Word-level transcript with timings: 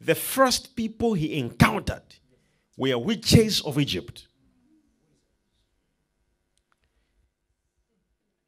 the 0.00 0.14
first 0.14 0.74
people 0.74 1.14
he 1.14 1.38
encountered 1.38 2.02
were 2.76 2.96
witches 2.96 3.60
of 3.60 3.78
Egypt. 3.78 4.26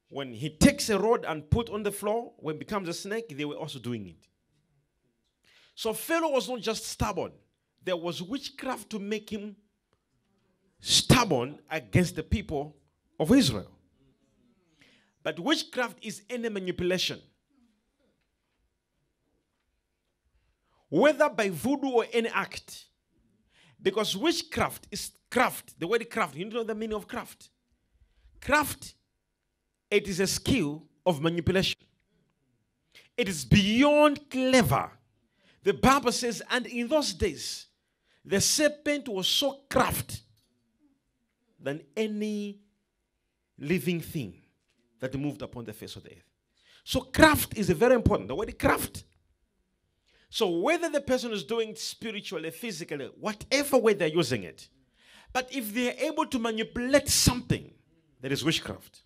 When 0.09 0.33
he 0.33 0.51
takes 0.51 0.89
a 0.89 0.99
rod 0.99 1.25
and 1.27 1.49
put 1.51 1.71
on 1.71 1.83
the 1.83 1.93
floor, 1.93 2.33
when 2.39 2.57
it 2.57 2.59
becomes 2.59 2.89
a 2.89 2.93
snake, 2.93 3.37
they 3.37 3.45
were 3.45 3.55
also 3.55 3.79
doing 3.79 4.07
it. 4.07 4.29
So 5.75 5.93
Pharaoh 5.93 6.31
was 6.31 6.49
not 6.49 6.61
just 6.61 6.87
stubborn. 6.87 7.33
There 7.83 7.97
was 7.97 8.23
witchcraft 8.23 8.91
to 8.91 8.99
make 8.99 9.31
him 9.31 9.57
stubborn 10.81 11.59
against 11.71 12.17
the 12.17 12.23
people 12.23 12.77
of 13.19 13.33
Israel. 13.33 13.71
But 15.23 15.39
witchcraft 15.39 15.99
is 16.03 16.23
any 16.29 16.49
manipulation. 16.49 17.21
Whether 20.93 21.31
by 21.31 21.49
voodoo 21.49 21.89
or 21.89 22.07
any 22.13 22.29
act. 22.29 22.85
Because 23.81 24.15
witchcraft 24.15 24.89
is 24.91 25.13
craft. 25.31 25.81
The 25.81 25.87
word 25.87 26.09
craft, 26.11 26.37
you 26.37 26.45
know 26.45 26.65
the 26.65 26.75
meaning 26.75 26.95
of 26.95 27.09
craft. 27.09 27.49
Craft, 28.43 28.93
it 29.91 30.07
is 30.07 30.21
a 30.21 30.27
skill 30.27 30.83
of 31.07 31.23
manipulation. 31.23 31.81
It 33.17 33.27
is 33.27 33.43
beyond 33.43 34.29
clever. 34.29 34.91
The 35.63 35.73
Bible 35.73 36.13
says, 36.13 36.43
and 36.51 36.67
in 36.67 36.89
those 36.89 37.15
days, 37.15 37.69
the 38.23 38.43
serpent 38.43 39.09
was 39.09 39.27
so 39.27 39.61
craft 39.71 40.21
than 41.59 41.81
any 41.97 42.61
living 43.59 44.03
thing 44.03 44.35
that 45.01 45.19
moved 45.19 45.41
upon 45.41 45.65
the 45.65 45.73
face 45.73 45.97
of 45.97 46.03
the 46.03 46.11
earth. 46.11 46.31
So 46.85 47.01
craft 47.01 47.57
is 47.57 47.71
very 47.71 47.95
important. 47.95 48.29
The 48.29 48.35
word 48.35 48.59
craft. 48.59 49.05
So 50.33 50.49
whether 50.49 50.89
the 50.89 51.03
person 51.03 51.31
is 51.33 51.45
doing 51.45 51.77
spiritually, 51.77 52.51
physically, 52.51 53.11
whatever 53.21 53.77
way 53.77 53.93
they're 53.93 54.09
using 54.09 54.45
it, 54.45 54.67
but 55.31 55.47
if 55.55 55.75
they're 55.75 55.95
able 55.99 56.25
to 56.25 56.39
manipulate 56.39 57.11
something, 57.11 57.71
there 58.23 58.33
is 58.33 58.43
witchcraft. 58.43 59.03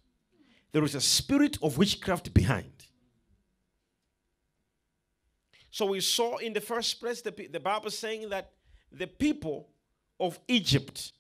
There 0.71 0.85
is 0.85 0.95
a 0.95 1.01
spirit 1.01 1.59
of 1.65 1.79
witchcraft 1.79 2.33
behind. 2.33 2.71
So 5.69 5.87
we 5.87 5.99
saw 5.99 6.37
in 6.37 6.53
the 6.53 6.61
first 6.61 7.01
place 7.01 7.23
the, 7.23 7.33
the 7.33 7.59
Bible 7.59 7.91
saying 7.91 8.29
that 8.29 8.53
the 8.93 9.09
people 9.09 9.71
of 10.21 10.39
Egypt, 10.47 11.11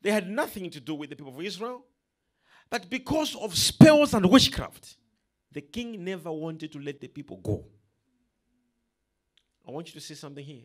they 0.00 0.10
had 0.10 0.30
nothing 0.30 0.70
to 0.70 0.80
do 0.80 0.94
with 0.94 1.10
the 1.10 1.16
people 1.16 1.36
of 1.36 1.44
Israel. 1.44 1.84
But 2.70 2.88
because 2.88 3.36
of 3.36 3.58
spells 3.58 4.14
and 4.14 4.24
witchcraft, 4.30 4.96
the 5.52 5.60
king 5.60 6.02
never 6.02 6.32
wanted 6.32 6.72
to 6.72 6.78
let 6.78 6.98
the 6.98 7.08
people 7.08 7.36
go. 7.36 7.66
I 9.66 9.70
want 9.70 9.88
you 9.88 10.00
to 10.00 10.06
see 10.06 10.14
something 10.14 10.44
here. 10.44 10.64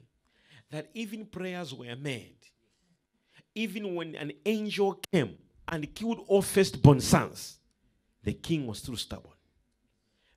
That 0.71 0.89
even 0.93 1.25
prayers 1.25 1.73
were 1.73 1.95
made. 1.95 2.37
Even 3.55 3.95
when 3.95 4.15
an 4.15 4.33
angel 4.45 4.99
came 5.11 5.37
and 5.67 5.93
killed 5.95 6.19
all 6.27 6.41
firstborn 6.41 6.99
sons, 6.99 7.59
the 8.23 8.33
king 8.33 8.67
was 8.67 8.79
still 8.79 8.97
stubborn. 8.97 9.33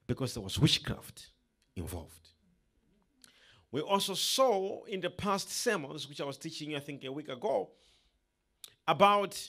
Because 0.06 0.34
there 0.34 0.42
was 0.42 0.58
witchcraft 0.58 1.30
involved. 1.76 2.28
We 3.72 3.80
also 3.80 4.14
saw 4.14 4.84
in 4.84 5.00
the 5.00 5.10
past 5.10 5.50
sermons, 5.50 6.08
which 6.08 6.20
I 6.20 6.24
was 6.24 6.36
teaching 6.36 6.74
I 6.74 6.80
think, 6.80 7.04
a 7.04 7.12
week 7.12 7.28
ago, 7.28 7.70
about 8.86 9.40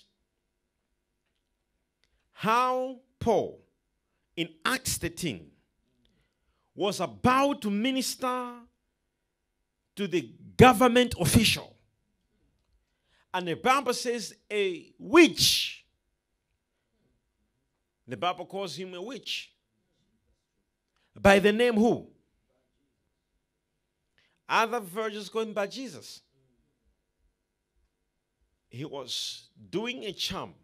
how 2.31 2.99
Paul 3.19 3.63
in 4.35 4.49
Acts 4.65 4.97
13 4.97 5.49
was 6.75 6.99
about 6.99 7.61
to 7.61 7.69
minister 7.69 8.53
to 10.01 10.07
the 10.07 10.27
government 10.57 11.13
official. 11.19 11.75
And 13.31 13.47
the 13.47 13.53
Bible 13.53 13.93
says 13.93 14.33
a 14.51 14.91
witch. 14.97 15.85
The 18.07 18.17
Bible 18.17 18.47
calls 18.47 18.75
him 18.75 18.95
a 18.95 19.01
witch. 19.01 19.53
By 21.15 21.37
the 21.37 21.51
name 21.51 21.75
who? 21.75 22.07
Other 24.49 24.79
versions 24.79 25.29
going 25.29 25.53
by 25.53 25.67
Jesus. 25.67 26.21
He 28.69 28.85
was 28.85 29.49
doing 29.69 30.03
a 30.05 30.13
charm 30.13 30.55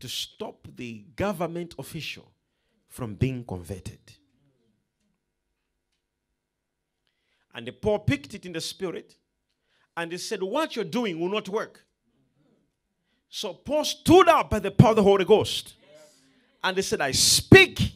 to 0.00 0.08
stop 0.08 0.68
the 0.76 1.06
government 1.16 1.74
official 1.78 2.30
from 2.88 3.14
being 3.14 3.42
converted. 3.42 4.17
And 7.58 7.66
the 7.66 7.72
Paul 7.72 7.98
picked 7.98 8.34
it 8.34 8.46
in 8.46 8.52
the 8.52 8.60
spirit 8.60 9.16
and 9.96 10.12
he 10.12 10.18
said, 10.18 10.44
What 10.44 10.76
you're 10.76 10.84
doing 10.84 11.18
will 11.18 11.28
not 11.28 11.48
work. 11.48 11.84
So 13.28 13.52
Paul 13.52 13.82
stood 13.82 14.28
up 14.28 14.50
by 14.50 14.60
the 14.60 14.70
power 14.70 14.90
of 14.90 14.96
the 14.96 15.02
Holy 15.02 15.24
Ghost 15.24 15.74
and 16.62 16.76
he 16.76 16.84
said, 16.84 17.00
I 17.00 17.10
speak. 17.10 17.94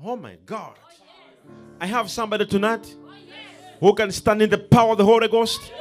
Oh 0.00 0.14
my 0.14 0.36
God. 0.46 0.76
I 1.80 1.86
have 1.86 2.08
somebody 2.08 2.46
tonight 2.46 2.94
who 3.80 3.92
can 3.94 4.12
stand 4.12 4.42
in 4.42 4.50
the 4.50 4.58
power 4.58 4.92
of 4.92 4.98
the 4.98 5.04
Holy 5.04 5.26
Ghost. 5.26 5.72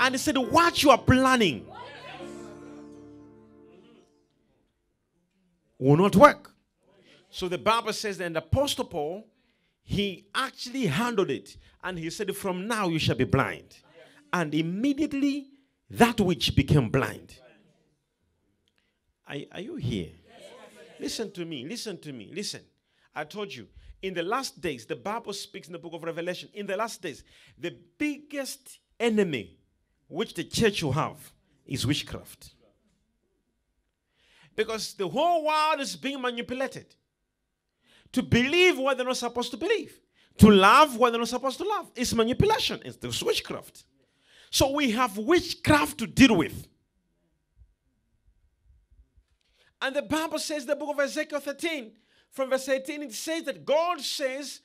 And 0.00 0.14
he 0.16 0.18
said, 0.18 0.36
What 0.36 0.82
you 0.82 0.90
are 0.90 0.98
planning 0.98 1.64
will 5.78 5.98
not 5.98 6.16
work. 6.16 6.52
So 7.30 7.46
the 7.46 7.58
Bible 7.58 7.92
says 7.92 8.18
that 8.18 8.32
the 8.32 8.40
Apostle 8.40 8.86
Paul, 8.86 9.28
he 9.82 10.26
actually 10.34 10.86
handled 10.86 11.30
it 11.30 11.56
and 11.82 11.98
he 11.98 12.10
said, 12.10 12.34
From 12.36 12.66
now 12.66 12.88
you 12.88 12.98
shall 12.98 13.16
be 13.16 13.24
blind. 13.24 13.76
And 14.32 14.54
immediately 14.54 15.48
that 15.90 16.20
which 16.20 16.54
became 16.56 16.88
blind. 16.88 17.38
Are, 19.26 19.36
are 19.52 19.60
you 19.60 19.76
here? 19.76 20.10
Listen 20.98 21.30
to 21.32 21.44
me, 21.44 21.66
listen 21.66 21.98
to 21.98 22.12
me, 22.12 22.30
listen. 22.32 22.62
I 23.14 23.24
told 23.24 23.54
you, 23.54 23.66
in 24.00 24.14
the 24.14 24.22
last 24.22 24.60
days, 24.60 24.86
the 24.86 24.96
Bible 24.96 25.32
speaks 25.32 25.66
in 25.66 25.72
the 25.72 25.78
book 25.78 25.94
of 25.94 26.02
Revelation, 26.02 26.48
in 26.54 26.66
the 26.66 26.76
last 26.76 27.02
days, 27.02 27.22
the 27.58 27.76
biggest 27.98 28.78
enemy 28.98 29.58
which 30.08 30.34
the 30.34 30.44
church 30.44 30.82
will 30.82 30.92
have 30.92 31.32
is 31.66 31.86
witchcraft. 31.86 32.54
Because 34.54 34.94
the 34.94 35.08
whole 35.08 35.44
world 35.44 35.80
is 35.80 35.96
being 35.96 36.20
manipulated 36.20 36.94
to 38.12 38.22
believe 38.22 38.78
what 38.78 38.96
they're 38.96 39.06
not 39.06 39.16
supposed 39.16 39.50
to 39.50 39.56
believe, 39.56 39.98
to 40.38 40.50
love 40.50 40.96
what 40.96 41.10
they're 41.10 41.20
not 41.20 41.28
supposed 41.28 41.58
to 41.58 41.64
love. 41.64 41.90
It's 41.96 42.14
manipulation, 42.14 42.80
it's 42.84 42.96
the 42.96 43.24
witchcraft. 43.24 43.84
So 44.50 44.70
we 44.70 44.90
have 44.90 45.16
witchcraft 45.16 45.98
to 45.98 46.06
deal 46.06 46.36
with. 46.36 46.66
And 49.80 49.96
the 49.96 50.02
Bible 50.02 50.38
says, 50.38 50.64
the 50.64 50.76
book 50.76 50.90
of 50.90 51.00
Ezekiel 51.00 51.40
13, 51.40 51.92
from 52.30 52.50
verse 52.50 52.68
18, 52.68 53.02
it 53.02 53.12
says 53.12 53.44
that 53.44 53.64
God 53.64 54.00
says, 54.00 54.60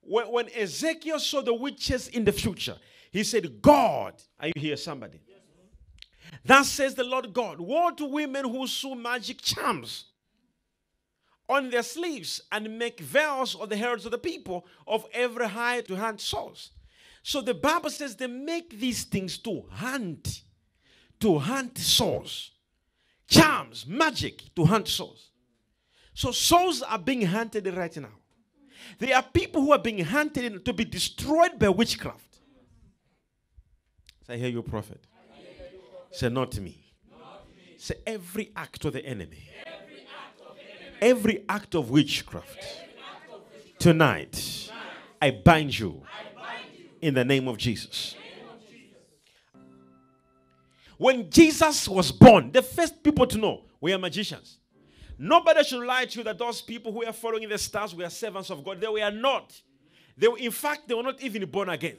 when, 0.00 0.48
Ezekiel 0.48 1.18
saw 1.18 1.42
the 1.42 1.54
witches 1.54 2.08
in 2.08 2.24
the 2.24 2.32
future, 2.32 2.76
he 3.10 3.22
said, 3.22 3.60
God, 3.60 4.14
are 4.40 4.48
you 4.48 4.54
here, 4.56 4.76
somebody? 4.76 5.20
Thus 6.44 6.70
says 6.70 6.94
the 6.94 7.04
Lord 7.04 7.32
God 7.32 7.60
Woe 7.60 7.90
to 7.90 8.06
women 8.06 8.44
who 8.48 8.66
sew 8.66 8.94
magic 8.94 9.42
charms 9.42 10.06
on 11.48 11.70
their 11.70 11.82
sleeves 11.82 12.40
and 12.50 12.78
make 12.78 13.00
veils 13.00 13.54
of 13.54 13.68
the 13.68 13.76
heads 13.76 14.04
of 14.04 14.10
the 14.10 14.18
people 14.18 14.66
of 14.86 15.06
every 15.12 15.48
high 15.48 15.80
to 15.82 15.96
hand 15.96 16.20
source. 16.20 16.70
So 17.22 17.40
the 17.40 17.54
Bible 17.54 17.90
says 17.90 18.16
they 18.16 18.26
make 18.26 18.78
these 18.78 19.04
things 19.04 19.38
to 19.38 19.64
hunt, 19.70 20.42
to 21.20 21.38
hunt 21.38 21.78
souls, 21.78 22.50
charms, 23.28 23.86
magic 23.86 24.54
to 24.56 24.64
hunt 24.64 24.88
souls. 24.88 25.30
So 26.14 26.30
souls 26.32 26.82
are 26.82 26.98
being 26.98 27.22
hunted 27.22 27.66
right 27.74 27.96
now. 27.96 28.16
There 28.98 29.16
are 29.16 29.22
people 29.22 29.62
who 29.62 29.72
are 29.72 29.78
being 29.78 30.04
hunted 30.04 30.64
to 30.64 30.72
be 30.72 30.84
destroyed 30.84 31.58
by 31.58 31.68
witchcraft. 31.68 32.38
So 34.26 34.34
I 34.34 34.36
hear 34.36 34.48
you, 34.48 34.62
prophet. 34.62 35.00
Say, 36.10 36.28
not 36.28 36.58
me. 36.58 36.84
Not 37.10 37.46
me. 37.56 37.76
Say, 37.78 37.94
every 38.06 38.52
act 38.54 38.84
of 38.84 38.92
the 38.92 39.04
enemy, 39.04 39.48
enemy. 39.64 39.71
Every 41.02 41.44
act 41.48 41.74
of 41.74 41.90
witchcraft. 41.90 42.64
Tonight, 43.76 44.70
I, 45.20 45.32
bind 45.32 45.76
you, 45.76 46.00
in 47.00 47.14
the 47.14 47.24
name 47.24 47.48
of 47.48 47.58
Jesus. 47.58 48.14
Name 48.14 48.46
of 48.48 48.60
Jesus. 48.70 49.00
When 50.96 51.28
Jesus 51.28 51.88
was 51.88 52.12
born, 52.12 52.52
the 52.52 52.62
first 52.62 53.02
people 53.02 53.26
to 53.26 53.36
know 53.36 53.62
were 53.80 53.98
magicians. 53.98 54.58
Nobody 55.18 55.64
should 55.64 55.84
lie 55.84 56.04
to 56.04 56.18
you 56.18 56.24
that 56.24 56.38
those 56.38 56.62
people 56.62 56.92
who 56.92 57.04
are 57.04 57.12
following 57.12 57.48
the 57.48 57.58
stars 57.58 57.92
were 57.96 58.08
servants 58.08 58.50
of 58.50 58.64
God. 58.64 58.80
They 58.80 58.86
were 58.86 59.10
not. 59.10 59.60
They 60.16 60.28
were, 60.28 60.38
in 60.38 60.52
fact, 60.52 60.86
they 60.86 60.94
were 60.94 61.02
not 61.02 61.20
even 61.20 61.44
born 61.50 61.68
again. 61.68 61.98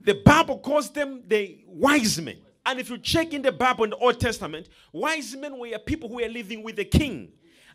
The 0.00 0.14
Bible 0.24 0.60
calls 0.60 0.90
them 0.90 1.24
the 1.26 1.58
wise 1.66 2.20
men. 2.20 2.36
And 2.64 2.78
if 2.78 2.88
you 2.88 2.98
check 2.98 3.34
in 3.34 3.42
the 3.42 3.50
Bible 3.50 3.82
in 3.82 3.90
the 3.90 3.96
Old 3.96 4.20
Testament, 4.20 4.68
wise 4.92 5.34
men 5.34 5.58
were 5.58 5.76
people 5.80 6.08
who 6.08 6.16
were 6.16 6.28
living 6.28 6.62
with 6.62 6.76
the 6.76 6.84
king. 6.84 7.32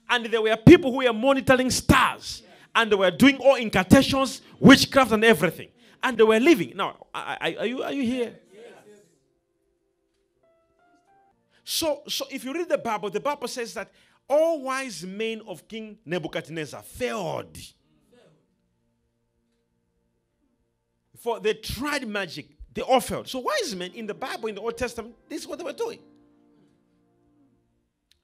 And 0.10 0.26
there 0.26 0.42
were 0.42 0.58
people 0.58 0.92
who 0.92 0.98
were 0.98 1.14
monitoring 1.14 1.70
stars. 1.70 2.44
And 2.76 2.92
they 2.92 2.96
were 2.96 3.12
doing 3.12 3.38
all 3.38 3.56
incantations, 3.56 4.42
witchcraft, 4.60 5.12
and 5.12 5.24
everything. 5.24 5.70
And 6.02 6.18
they 6.18 6.24
were 6.24 6.40
living. 6.40 6.74
Now, 6.76 7.08
are, 7.14 7.66
you, 7.66 7.84
are 7.84 7.92
you 7.92 8.04
here? 8.04 8.40
So, 11.64 12.02
so 12.08 12.26
if 12.32 12.44
you 12.44 12.54
read 12.54 12.68
the 12.70 12.80
Bible, 12.80 13.12
the 13.12 13.20
Bible 13.20 13.48
says 13.48 13.76
that 13.76 13.92
all 14.28 14.62
wise 14.62 15.04
men 15.04 15.42
of 15.46 15.68
King 15.68 16.00
Nebuchadnezzar 16.06 16.82
failed. 16.82 17.58
For 21.20 21.40
they 21.40 21.54
tried 21.54 22.08
magic, 22.08 22.48
they 22.74 22.82
all 22.82 23.00
failed. 23.02 23.28
So 23.28 23.40
wise 23.40 23.76
men 23.76 23.92
in 23.92 24.08
the 24.08 24.14
Bible, 24.14 24.48
in 24.48 24.56
the 24.56 24.62
Old 24.62 24.78
Testament, 24.78 25.16
this 25.28 25.42
is 25.42 25.48
what 25.48 25.60
they 25.60 25.66
were 25.66 25.74
doing. 25.74 26.00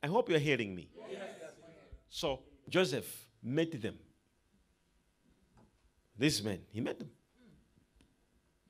I 0.02 0.08
hope 0.08 0.30
you're 0.30 0.40
hearing 0.40 0.74
me. 0.74 0.90
Yes. 1.12 1.20
So 2.16 2.44
Joseph 2.70 3.28
met 3.44 3.82
them. 3.82 3.96
This 6.18 6.42
man, 6.42 6.60
he 6.72 6.80
met 6.80 6.98
them. 6.98 7.10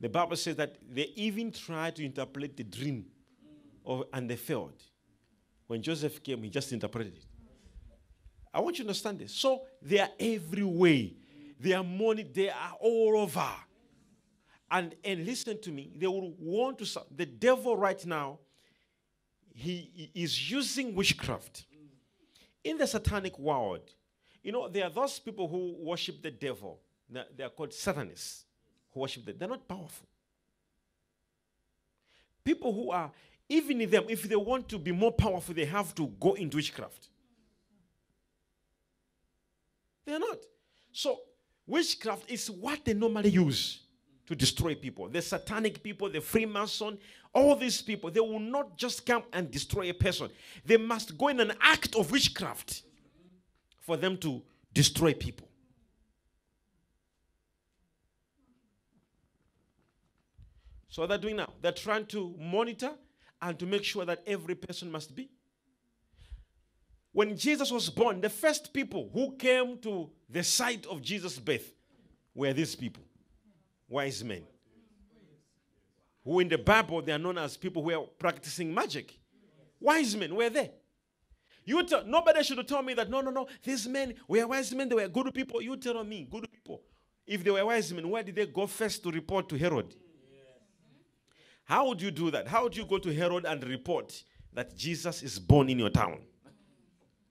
The 0.02 0.10
Bible 0.10 0.36
says 0.36 0.56
that 0.56 0.78
they 0.92 1.14
even 1.16 1.52
tried 1.52 1.96
to 1.98 2.04
interpret 2.04 2.58
the 2.58 2.64
dream, 2.64 3.06
of, 3.86 4.06
and 4.12 4.28
they 4.28 4.36
failed. 4.36 4.82
When 5.68 5.84
Joseph 5.84 6.24
came, 6.24 6.42
he 6.42 6.50
just 6.50 6.74
interpreted 6.74 7.18
it. 7.18 7.26
I 8.52 8.62
want 8.62 8.80
you 8.80 8.84
to 8.84 8.90
understand 8.90 9.20
this. 9.20 9.32
So 9.34 9.62
they 9.80 10.00
are 10.00 10.10
everywhere. 10.20 11.10
They 11.60 11.74
are 11.74 11.84
money, 11.84 12.24
they 12.24 12.50
are 12.50 12.74
all 12.80 13.14
over. 13.20 13.52
And 14.72 14.96
and 15.04 15.24
listen 15.24 15.62
to 15.62 15.72
me, 15.72 15.94
they 15.96 16.08
will 16.08 16.34
want 16.40 16.80
to 16.80 17.02
the 17.16 17.28
devil 17.28 17.78
right 17.78 18.04
now, 18.08 18.40
he 19.54 20.10
is 20.16 20.50
using 20.50 20.96
witchcraft. 20.96 21.66
In 22.66 22.80
the 22.80 22.88
satanic 22.88 23.38
world, 23.38 23.94
you 24.44 24.52
know, 24.52 24.68
there 24.68 24.86
are 24.86 24.90
those 24.90 25.20
people 25.20 25.48
who 25.48 25.76
worship 25.80 26.22
the 26.22 26.32
devil. 26.32 26.80
They 27.10 27.44
are 27.44 27.50
called 27.50 27.72
Satanists 27.72 28.44
who 28.92 29.02
worship 29.02 29.24
them. 29.24 29.36
They're 29.38 29.48
not 29.48 29.68
powerful. 29.68 30.08
People 32.44 32.74
who 32.74 32.90
are, 32.90 33.12
even 33.48 33.82
in 33.82 33.90
them, 33.90 34.06
if 34.10 34.24
they 34.24 34.36
want 34.36 34.68
to 34.70 34.80
be 34.80 34.92
more 34.92 35.12
powerful, 35.12 35.54
they 35.54 35.66
have 35.66 35.94
to 35.94 36.08
go 36.20 36.34
into 36.34 36.58
witchcraft. 36.58 37.10
They're 40.04 40.20
not. 40.20 40.40
So, 40.92 41.20
witchcraft 41.68 42.32
is 42.32 42.50
what 42.50 42.84
they 42.84 42.96
normally 42.96 43.30
use 43.30 43.82
to 44.26 44.36
destroy 44.36 44.74
people. 44.74 45.08
The 45.08 45.22
satanic 45.22 45.84
people, 45.84 46.10
the 46.10 46.22
Freemason, 46.22 46.98
all 47.36 47.56
these 47.56 47.82
people, 47.82 48.10
they 48.10 48.20
will 48.20 48.40
not 48.40 48.78
just 48.78 49.06
come 49.06 49.24
and 49.34 49.52
destroy 49.52 49.90
a 49.90 49.94
person. 49.94 50.30
They 50.66 50.78
must 50.78 51.18
go 51.18 51.28
in 51.28 51.40
an 51.40 51.54
act 51.62 51.96
of 51.96 52.12
witchcraft 52.12 52.82
for 53.82 53.98
them 53.98 54.18
to 54.20 54.42
destroy 54.74 55.14
people. 55.14 55.48
So 60.90 61.04
what 61.04 61.10
they're 61.10 61.18
doing 61.18 61.36
now, 61.36 61.52
they're 61.62 61.74
trying 61.74 62.06
to 62.08 62.34
monitor 62.40 62.92
and 63.42 63.60
to 63.60 63.66
make 63.66 63.84
sure 63.84 64.06
that 64.06 64.24
every 64.26 64.56
person 64.56 64.90
must 64.90 65.14
be 65.14 65.30
when 67.16 67.38
Jesus 67.38 67.72
was 67.72 67.90
born, 67.90 68.20
the 68.20 68.30
first 68.30 68.74
people 68.74 69.10
who 69.14 69.38
came 69.38 69.78
to 69.78 70.10
the 70.30 70.44
site 70.44 70.86
of 70.86 71.02
Jesus' 71.02 71.40
birth 71.40 71.72
were 72.34 72.52
these 72.52 72.76
people, 72.76 73.04
wise 73.88 74.22
men. 74.22 74.44
Who 76.26 76.40
in 76.40 76.50
the 76.50 76.58
Bible 76.58 77.02
they 77.02 77.12
are 77.12 77.20
known 77.20 77.38
as 77.38 77.56
people 77.56 77.84
who 77.84 77.92
are 77.92 78.06
practicing 78.20 78.74
magic. 78.74 79.18
Wise 79.80 80.16
men 80.18 80.36
were 80.36 80.50
there. 80.50 80.72
You 81.64 81.84
tell 81.84 82.04
nobody 82.06 82.44
should 82.44 82.68
tell 82.68 82.82
me 82.84 82.94
that 82.96 83.10
no, 83.10 83.22
no, 83.22 83.32
no. 83.32 83.48
These 83.64 83.88
men 83.88 84.16
were 84.28 84.46
wise 84.48 84.74
men, 84.74 84.90
they 84.90 84.96
were 84.96 85.08
good 85.08 85.34
people. 85.34 85.62
You 85.62 85.78
tell 85.78 86.04
me, 86.04 86.28
good 86.30 86.52
people. 86.52 86.82
If 87.26 87.44
they 87.44 87.52
were 87.52 87.66
wise 87.66 87.92
men, 87.94 88.10
where 88.10 88.24
did 88.24 88.36
they 88.36 88.46
go 88.46 88.68
first 88.68 89.02
to 89.04 89.12
report 89.12 89.50
to 89.50 89.58
Herod? 89.58 89.96
How 91.64 91.88
would 91.88 92.02
you 92.02 92.12
do 92.12 92.30
that? 92.32 92.48
How 92.48 92.64
would 92.64 92.78
you 92.78 92.86
go 92.86 93.00
to 93.00 93.14
Herod 93.14 93.46
and 93.46 93.64
report 93.64 94.24
that 94.54 94.76
Jesus 94.76 95.24
is 95.24 95.40
born 95.40 95.70
in 95.70 95.80
your 95.80 95.90
town? 95.90 96.20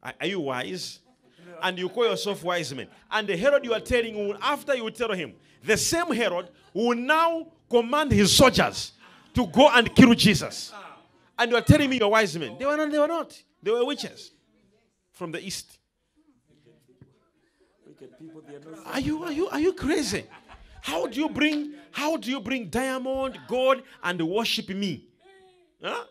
Are 0.02 0.26
you 0.26 0.40
wise? 0.40 0.98
And 1.62 1.78
you 1.78 1.88
call 1.88 2.06
yourself 2.06 2.42
wise 2.42 2.74
men. 2.74 2.88
And 3.10 3.28
the 3.28 3.36
Herod 3.36 3.64
you 3.64 3.72
are 3.72 3.80
telling, 3.80 4.36
after 4.42 4.74
you 4.74 4.90
tell 4.90 5.12
him, 5.12 5.34
the 5.62 5.76
same 5.76 6.12
Herod 6.12 6.50
will 6.74 6.96
now 6.96 7.46
command 7.68 8.12
his 8.12 8.34
soldiers 8.34 8.92
to 9.34 9.46
go 9.46 9.68
and 9.70 9.94
kill 9.94 10.14
Jesus. 10.14 10.72
Ah. 10.74 10.96
And 11.38 11.50
you 11.50 11.56
are 11.56 11.62
telling 11.62 11.90
me 11.90 11.98
you're 11.98 12.08
wise 12.08 12.36
men. 12.38 12.56
They 12.58 12.66
were 12.66 12.76
not, 12.76 12.90
they 12.90 12.98
were 12.98 13.08
not. 13.08 13.42
They 13.62 13.70
were 13.70 13.84
witches 13.84 14.30
from 15.12 15.32
the 15.32 15.44
east. 15.44 15.78
Are 18.86 19.00
you, 19.00 19.24
are 19.24 19.32
you, 19.32 19.48
are 19.48 19.60
you 19.60 19.72
crazy? 19.72 20.24
How 20.82 21.06
do 21.06 21.18
you 21.18 21.28
bring, 21.28 21.72
how 21.90 22.16
do 22.16 22.30
you 22.30 22.40
bring 22.40 22.68
diamond, 22.68 23.38
gold, 23.48 23.82
and 24.02 24.20
worship 24.28 24.68
me? 24.68 25.06
Huh? 25.82 26.04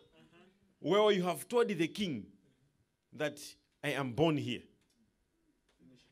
Well, 0.81 1.11
you 1.11 1.23
have 1.23 1.47
told 1.47 1.67
the 1.67 1.87
king 1.87 2.25
that 3.13 3.39
I 3.83 3.89
am 3.91 4.11
born 4.13 4.37
here. 4.37 4.61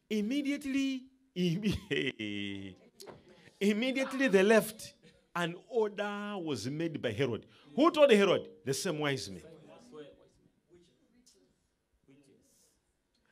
Immediately, 0.10 1.04
immediately 3.60 4.28
they 4.28 4.44
left. 4.44 4.94
An 5.36 5.56
order 5.69 6.36
was 6.42 6.68
made 6.69 7.01
by 7.01 7.12
Herod. 7.12 7.45
Who 7.75 7.89
told 7.92 8.12
Herod? 8.12 8.48
The 8.66 8.74
same 8.74 9.00
wise 9.00 9.30
men. 9.30 9.44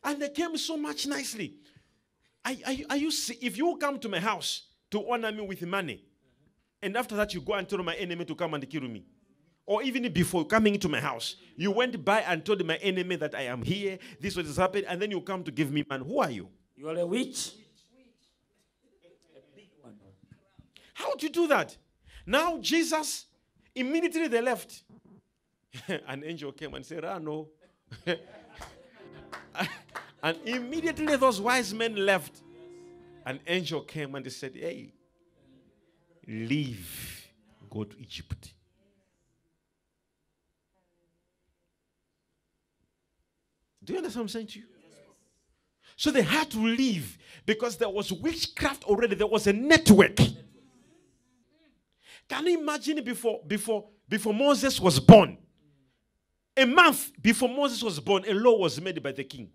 And 0.04 0.22
they 0.22 0.30
came 0.30 0.58
so 0.58 0.78
much 0.78 1.06
nicely. 1.08 1.56
I, 2.44 2.58
are, 2.66 2.94
are 2.94 2.98
you 2.98 3.12
see, 3.12 3.38
if 3.42 3.58
you 3.58 3.78
come 3.78 4.00
to 4.00 4.10
my 4.10 4.20
house 4.20 4.68
to 4.92 5.12
honor 5.12 5.32
me 5.32 5.42
with 5.42 5.62
money, 5.64 6.04
and 6.82 6.96
after 6.96 7.16
that 7.18 7.34
you 7.34 7.42
go 7.42 7.54
and 7.54 7.68
tell 7.68 7.84
my 7.84 7.96
enemy 7.96 8.24
to 8.26 8.34
come 8.34 8.54
and 8.54 8.70
kill 8.70 8.84
me, 8.84 9.06
or 9.66 9.84
even 9.84 10.12
before 10.12 10.46
coming 10.46 10.80
to 10.80 10.88
my 10.88 11.02
house, 11.02 11.36
you 11.58 11.70
went 11.70 12.04
by 12.04 12.22
and 12.22 12.44
told 12.46 12.66
my 12.66 12.78
enemy 12.78 13.18
that 13.18 13.36
I 13.36 13.44
am 13.44 13.62
here, 13.62 14.00
this 14.20 14.36
what 14.36 14.46
has 14.46 14.58
happened, 14.58 14.86
and 14.88 15.02
then 15.02 15.12
you 15.12 15.20
come 15.22 15.44
to 15.44 15.52
give 15.52 15.72
me 15.72 15.86
man. 15.88 16.02
Who 16.02 16.20
are 16.22 16.32
you? 16.32 16.50
You 16.76 16.90
are 16.90 16.98
a 16.98 17.06
witch. 17.06 17.52
How 20.94 21.10
would 21.10 21.22
you 21.22 21.30
do 21.30 21.48
that? 21.48 21.78
Now 22.30 22.60
Jesus, 22.60 23.26
immediately 23.74 24.28
they 24.28 24.40
left. 24.40 24.84
An 26.08 26.24
angel 26.24 26.52
came 26.52 26.76
and 26.76 26.86
said, 26.86 27.04
Ah, 27.04 27.18
no. 27.18 27.48
and 30.22 30.38
immediately 30.46 31.16
those 31.16 31.42
wise 31.42 31.74
men 31.74 31.96
left. 31.96 32.44
An 33.26 33.40
angel 33.48 33.82
came 33.82 34.14
and 34.14 34.24
they 34.24 34.30
said, 34.30 34.52
Hey, 34.54 34.94
leave, 36.28 37.28
go 37.68 37.84
to 37.84 38.00
Egypt. 38.00 38.54
Do 43.84 43.94
you 43.94 43.98
understand 43.98 44.20
what 44.20 44.26
I'm 44.26 44.30
saying 44.30 44.48
to 44.48 44.60
you? 44.60 44.66
So 45.96 46.12
they 46.12 46.22
had 46.22 46.52
to 46.52 46.60
leave 46.60 47.18
because 47.48 47.78
there 47.78 47.90
was 47.90 48.14
witchcraft 48.14 48.84
already. 48.84 49.16
There 49.16 49.26
was 49.26 49.48
a 49.48 49.54
network. 49.54 50.20
Can 52.30 52.46
you 52.46 52.60
imagine 52.60 53.04
before 53.04 53.42
before 53.46 53.90
before 54.08 54.34
Moses 54.34 54.80
was 54.80 55.00
born? 55.00 55.38
A 56.56 56.66
month 56.66 57.12
before 57.22 57.50
Moses 57.50 57.82
was 57.82 58.00
born, 58.00 58.24
a 58.28 58.34
law 58.34 58.58
was 58.58 58.80
made 58.80 59.02
by 59.02 59.12
the 59.12 59.24
king. 59.24 59.50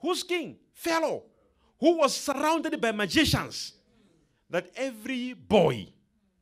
Who's 0.00 0.22
king? 0.22 0.56
Pharaoh, 0.72 1.24
who 1.78 1.98
was 1.98 2.16
surrounded 2.16 2.80
by 2.80 2.92
magicians. 2.92 3.74
That 4.48 4.68
every 4.74 5.34
boy, 5.34 5.88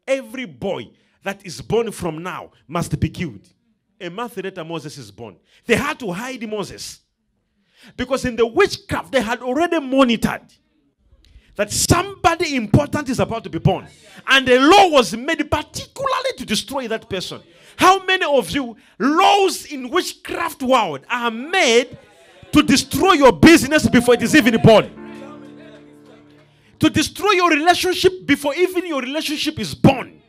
every 0.06 0.46
boy 0.46 0.90
that 1.22 1.44
is 1.44 1.60
born 1.60 1.90
from 1.90 2.22
now 2.22 2.52
must 2.66 2.98
be 2.98 3.10
killed. 3.10 3.46
A 4.00 4.08
month 4.08 4.36
later, 4.36 4.64
Moses 4.64 4.96
is 4.96 5.10
born. 5.10 5.36
They 5.66 5.74
had 5.74 5.98
to 6.00 6.12
hide 6.12 6.48
Moses. 6.48 7.00
Because 7.96 8.24
in 8.24 8.36
the 8.36 8.46
witchcraft, 8.46 9.12
they 9.12 9.20
had 9.20 9.40
already 9.40 9.78
monitored 9.80 10.52
that 11.58 11.72
somebody 11.72 12.54
important 12.54 13.08
is 13.08 13.18
about 13.18 13.42
to 13.42 13.50
be 13.50 13.58
born. 13.58 13.84
And 14.28 14.48
a 14.48 14.60
law 14.60 14.90
was 14.90 15.16
made 15.16 15.50
particularly 15.50 16.30
to 16.36 16.46
destroy 16.46 16.86
that 16.86 17.10
person. 17.10 17.42
How 17.76 18.04
many 18.04 18.24
of 18.24 18.48
you, 18.50 18.76
laws 19.00 19.66
in 19.66 19.90
witchcraft 19.90 20.62
world 20.62 21.00
are 21.10 21.32
made 21.32 21.98
to 22.52 22.62
destroy 22.62 23.14
your 23.14 23.32
business 23.32 23.88
before 23.88 24.14
it 24.14 24.22
is 24.22 24.36
even 24.36 24.62
born? 24.62 24.88
To 26.78 26.88
destroy 26.88 27.32
your 27.32 27.50
relationship 27.50 28.24
before 28.24 28.54
even 28.54 28.86
your 28.86 29.00
relationship 29.00 29.58
is 29.58 29.74
born. 29.74 30.22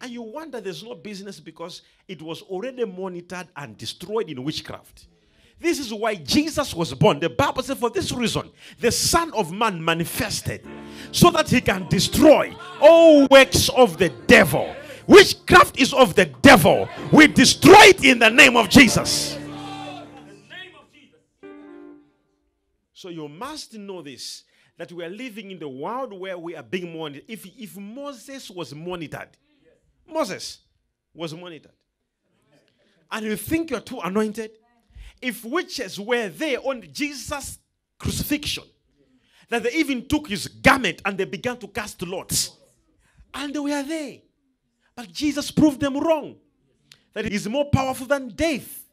And 0.00 0.12
you 0.12 0.22
wonder 0.22 0.60
there's 0.60 0.84
no 0.84 0.94
business 0.94 1.40
because 1.40 1.82
it 2.06 2.22
was 2.22 2.42
already 2.42 2.84
monitored 2.84 3.48
and 3.56 3.76
destroyed 3.76 4.30
in 4.30 4.44
witchcraft. 4.44 5.08
This 5.58 5.78
is 5.78 5.92
why 5.94 6.16
Jesus 6.16 6.74
was 6.74 6.92
born. 6.94 7.20
The 7.20 7.30
Bible 7.30 7.62
says, 7.62 7.78
for 7.78 7.90
this 7.90 8.12
reason, 8.12 8.50
the 8.80 8.90
Son 8.90 9.32
of 9.34 9.52
Man 9.52 9.82
manifested 9.82 10.66
so 11.12 11.30
that 11.30 11.48
he 11.48 11.60
can 11.60 11.88
destroy 11.88 12.54
all 12.80 13.26
works 13.30 13.68
of 13.70 13.96
the 13.96 14.10
devil. 14.26 14.74
Witchcraft 15.06 15.78
is 15.78 15.92
of 15.92 16.14
the 16.14 16.26
devil. 16.26 16.88
We 17.12 17.26
destroy 17.28 17.84
it 17.84 18.04
in 18.04 18.18
the 18.18 18.30
name 18.30 18.56
of 18.56 18.68
Jesus. 18.68 19.38
So 22.92 23.10
you 23.10 23.28
must 23.28 23.74
know 23.74 24.02
this 24.02 24.44
that 24.76 24.90
we 24.90 25.04
are 25.04 25.10
living 25.10 25.50
in 25.50 25.58
the 25.58 25.68
world 25.68 26.12
where 26.12 26.36
we 26.36 26.56
are 26.56 26.62
being 26.62 26.96
monitored. 26.96 27.24
If, 27.28 27.46
if 27.46 27.76
Moses 27.76 28.50
was 28.50 28.74
monitored, 28.74 29.28
Moses 30.10 30.58
was 31.14 31.32
monitored. 31.34 31.72
And 33.12 33.26
you 33.26 33.36
think 33.36 33.70
you're 33.70 33.80
too 33.80 34.00
anointed? 34.00 34.50
If 35.24 35.42
witches 35.42 35.98
were 35.98 36.28
there 36.28 36.58
on 36.58 36.86
Jesus' 36.92 37.58
crucifixion, 37.98 38.64
that 39.48 39.62
they 39.62 39.72
even 39.72 40.06
took 40.06 40.28
his 40.28 40.46
garment 40.48 41.00
and 41.02 41.16
they 41.16 41.24
began 41.24 41.56
to 41.56 41.68
cast 41.68 42.02
lots, 42.02 42.50
and 43.32 43.54
they 43.54 43.58
were 43.58 43.82
there. 43.82 44.18
But 44.94 45.10
Jesus 45.10 45.50
proved 45.50 45.80
them 45.80 45.96
wrong. 45.96 46.36
That 47.14 47.24
he 47.24 47.34
is 47.34 47.48
more 47.48 47.64
powerful 47.64 48.06
than 48.06 48.28
death. 48.28 48.84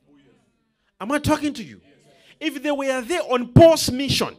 Am 1.02 1.12
I 1.12 1.20
talking 1.20 1.52
to 1.54 1.64
you? 1.64 1.82
If 2.40 2.64
they 2.64 2.72
were 2.72 3.02
there 3.02 3.24
on 3.24 3.50
Paul's 3.50 3.92
mission, 3.92 4.34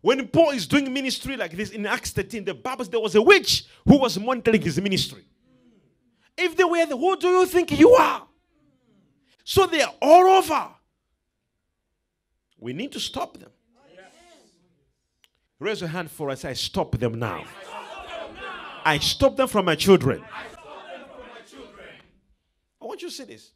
when 0.00 0.26
Paul 0.26 0.50
is 0.50 0.66
doing 0.66 0.92
ministry 0.92 1.36
like 1.36 1.52
this 1.52 1.70
in 1.70 1.86
Acts 1.86 2.10
13, 2.10 2.44
the 2.44 2.54
Bible 2.54 2.86
there 2.86 2.98
was 2.98 3.14
a 3.14 3.22
witch 3.22 3.66
who 3.86 3.98
was 4.00 4.18
monitoring 4.18 4.62
his 4.62 4.80
ministry. 4.80 5.24
If 6.36 6.56
they 6.56 6.64
were 6.64 6.84
there, 6.86 6.96
who 6.96 7.16
do 7.16 7.28
you 7.28 7.46
think 7.46 7.78
you 7.78 7.90
are? 7.92 8.26
So 9.44 9.66
they 9.66 9.82
are 9.82 9.94
all 10.02 10.38
over. 10.38 10.70
We 12.58 12.72
need 12.72 12.92
to 12.92 13.00
stop 13.00 13.38
them. 13.38 13.50
Raise 15.58 15.80
your 15.80 15.88
hand 15.88 16.10
for 16.10 16.30
us. 16.30 16.44
I 16.44 16.52
stop 16.52 16.98
them 16.98 17.18
now. 17.18 17.44
I 18.84 18.98
stop 18.98 19.36
them 19.36 19.48
from 19.48 19.64
my 19.64 19.74
children. 19.74 20.22
I 22.80 22.84
want 22.84 23.02
you 23.02 23.08
to 23.08 23.14
see 23.14 23.24
this. 23.24 23.52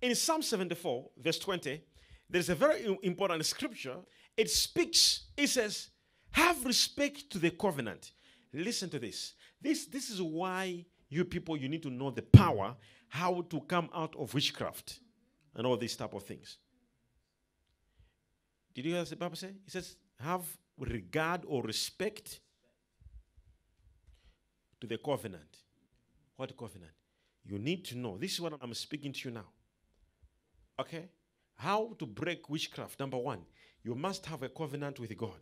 In 0.00 0.14
Psalm 0.14 0.42
74, 0.42 1.10
verse 1.18 1.38
20, 1.40 1.82
there's 2.30 2.48
a 2.48 2.54
very 2.54 2.98
important 3.02 3.44
scripture. 3.44 3.96
It 4.36 4.48
speaks, 4.48 5.26
it 5.36 5.48
says, 5.48 5.88
Have 6.30 6.64
respect 6.64 7.30
to 7.30 7.38
the 7.38 7.50
covenant. 7.50 8.12
Listen 8.52 8.88
to 8.90 8.98
this. 9.00 9.34
This, 9.60 9.86
this 9.86 10.08
is 10.08 10.22
why 10.22 10.86
you 11.08 11.24
people, 11.24 11.56
you 11.56 11.68
need 11.68 11.82
to 11.82 11.90
know 11.90 12.10
the 12.10 12.22
power, 12.22 12.76
how 13.08 13.44
to 13.50 13.60
come 13.62 13.90
out 13.92 14.14
of 14.16 14.32
witchcraft 14.34 15.00
and 15.58 15.66
all 15.66 15.76
these 15.76 15.96
type 15.96 16.14
of 16.14 16.22
things. 16.22 16.56
Did 18.74 18.86
you 18.86 18.92
hear 18.92 19.00
what 19.00 19.10
the 19.10 19.16
Bible 19.16 19.36
say? 19.36 19.48
It 19.66 19.72
says, 19.72 19.96
have 20.20 20.44
regard 20.78 21.42
or 21.46 21.62
respect 21.64 22.40
to 24.80 24.86
the 24.86 24.96
covenant. 24.96 25.58
What 26.36 26.56
covenant? 26.56 26.92
You 27.44 27.58
need 27.58 27.84
to 27.86 27.98
know. 27.98 28.16
This 28.16 28.34
is 28.34 28.40
what 28.40 28.52
I'm 28.62 28.72
speaking 28.72 29.12
to 29.12 29.28
you 29.28 29.34
now. 29.34 29.46
Okay? 30.78 31.08
How 31.56 31.94
to 31.98 32.06
break 32.06 32.48
witchcraft. 32.48 33.00
Number 33.00 33.18
one, 33.18 33.40
you 33.82 33.96
must 33.96 34.26
have 34.26 34.44
a 34.44 34.48
covenant 34.48 35.00
with 35.00 35.16
God. 35.16 35.40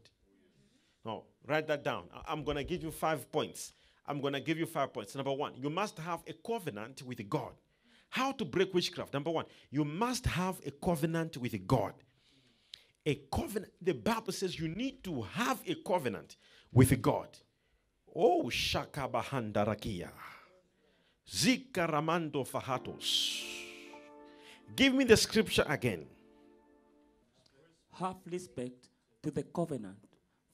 Now, 1.04 1.24
write 1.46 1.68
that 1.68 1.84
down. 1.84 2.04
I'm 2.26 2.42
going 2.42 2.56
to 2.56 2.64
give 2.64 2.82
you 2.82 2.90
five 2.90 3.30
points. 3.30 3.74
I'm 4.06 4.22
going 4.22 4.32
to 4.32 4.40
give 4.40 4.58
you 4.58 4.66
five 4.66 4.94
points. 4.94 5.14
Number 5.14 5.32
one, 5.32 5.52
you 5.56 5.68
must 5.68 5.98
have 5.98 6.20
a 6.26 6.32
covenant 6.32 7.02
with 7.02 7.28
God. 7.28 7.52
How 8.16 8.32
to 8.32 8.46
break 8.46 8.72
witchcraft? 8.72 9.12
Number 9.12 9.30
one, 9.30 9.44
you 9.70 9.84
must 9.84 10.24
have 10.24 10.58
a 10.64 10.70
covenant 10.70 11.36
with 11.36 11.66
God. 11.66 11.92
A 13.04 13.16
covenant, 13.30 13.74
the 13.82 13.92
Bible 13.92 14.32
says 14.32 14.58
you 14.58 14.68
need 14.68 15.04
to 15.04 15.20
have 15.20 15.60
a 15.66 15.74
covenant 15.74 16.38
with 16.72 17.02
God. 17.02 17.28
Oh, 18.14 18.48
Shaka 18.48 19.06
Bahandarakia. 19.06 20.08
Zika 21.30 21.86
Ramando 21.86 22.42
Fahatos. 22.48 23.44
Give 24.74 24.94
me 24.94 25.04
the 25.04 25.18
scripture 25.18 25.66
again. 25.68 26.06
Have 27.98 28.16
respect 28.24 28.88
to 29.22 29.30
the 29.30 29.42
covenant, 29.42 29.98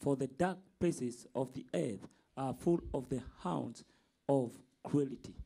for 0.01 0.17
the 0.17 0.27
dark 0.27 0.59
places 0.81 1.29
of 1.33 1.53
the 1.55 1.65
earth 1.73 2.09
are 2.37 2.55
full 2.55 2.81
of 2.93 3.09
the 3.09 3.23
hounds 3.39 3.85
of 4.29 4.51
cruelty. 4.83 5.37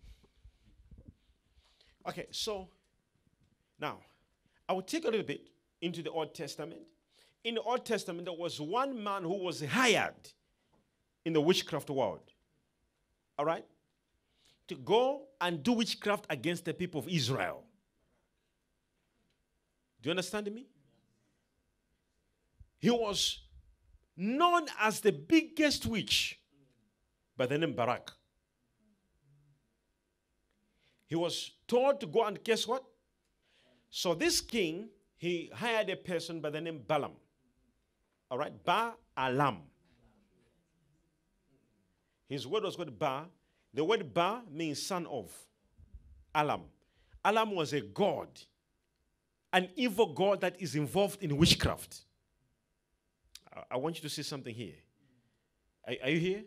Okay, 2.09 2.27
so 2.31 2.69
now 3.81 3.99
I 4.69 4.73
will 4.73 4.83
take 4.83 5.05
a 5.05 5.09
little 5.09 5.27
bit 5.27 5.49
into 5.81 6.03
the 6.03 6.11
Old 6.11 6.35
Testament. 6.35 6.81
In 7.45 7.57
the 7.57 7.63
Old 7.63 7.85
Testament, 7.85 8.27
there 8.27 8.37
was 8.37 8.61
one 8.61 9.03
man 9.03 9.23
who 9.23 9.45
was 9.45 9.65
hired 9.65 10.15
in 11.25 11.33
the 11.33 11.41
witchcraft 11.41 11.91
world. 11.91 12.33
All 13.39 13.45
right? 13.45 13.65
To 14.69 14.75
go 14.75 15.27
and 15.41 15.63
do 15.63 15.73
witchcraft 15.73 16.27
against 16.31 16.65
the 16.65 16.75
people 16.75 17.01
of 17.01 17.09
Israel. 17.09 17.63
Do 20.03 20.09
you 20.09 20.13
understand 20.13 20.53
me? 20.53 20.67
He 22.79 22.91
was 22.91 23.43
known 24.17 24.67
as 24.81 25.01
the 25.01 25.13
biggest 25.13 25.87
witch 25.87 26.39
by 27.37 27.47
the 27.47 27.59
name 27.59 27.75
Barak. 27.75 28.16
He 31.07 31.15
was 31.15 31.53
told 31.69 32.01
to 32.01 32.07
go 32.07 32.25
and 32.25 32.43
guess 32.43 32.67
what? 32.67 32.85
So 33.91 34.15
this 34.15 34.41
king, 34.41 34.89
he 35.17 35.51
hired 35.55 35.89
a 35.89 35.97
person 35.97 36.41
by 36.41 36.51
the 36.51 36.61
name 36.61 36.83
Balaam. 36.87 37.13
All 38.31 38.39
right, 38.39 38.53
Ba 38.65 38.95
Alam. 39.17 39.59
His 42.29 42.47
word 42.47 42.65
was 42.65 42.77
called 42.77 42.99
Ba. 42.99 43.27
The 43.73 43.85
word 43.85 44.13
Ba 44.13 44.43
means 44.51 44.83
son 44.83 45.07
of. 45.07 45.31
Alam. 46.35 46.63
Alam 47.25 47.55
was 47.55 47.73
a 47.73 47.81
god, 47.81 48.29
an 49.53 49.69
evil 49.75 50.13
god 50.13 50.41
that 50.41 50.61
is 50.61 50.77
involved 50.77 51.23
in 51.23 51.37
witchcraft. 51.37 52.05
I, 53.55 53.63
I 53.73 53.77
want 53.77 53.97
you 53.97 54.03
to 54.03 54.09
see 54.09 54.23
something 54.23 54.55
here. 54.55 54.75
Are, 55.87 55.95
are 56.05 56.11
you 56.11 56.21
here? 56.21 56.45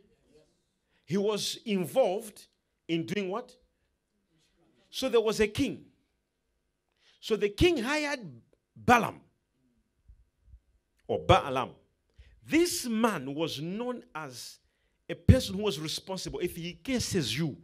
He 1.06 1.18
was 1.18 1.58
involved 1.66 2.48
in 2.88 3.06
doing 3.06 3.30
what? 3.30 3.56
So 4.90 5.10
there 5.10 5.22
was 5.22 5.40
a 5.40 5.48
king. 5.48 5.86
So 7.20 7.36
the 7.36 7.50
king 7.50 7.78
hired 7.78 8.20
Balaam 8.76 9.22
or 11.08 11.20
Baalam. 11.20 11.72
This 12.46 12.86
man 12.86 13.36
was 13.36 13.62
known 13.62 14.04
as 14.16 14.58
a 15.08 15.16
person 15.16 15.56
who 15.56 15.64
was 15.64 15.80
responsible. 15.80 16.40
If 16.40 16.56
he 16.56 16.74
cases 16.74 17.38
you, 17.38 17.58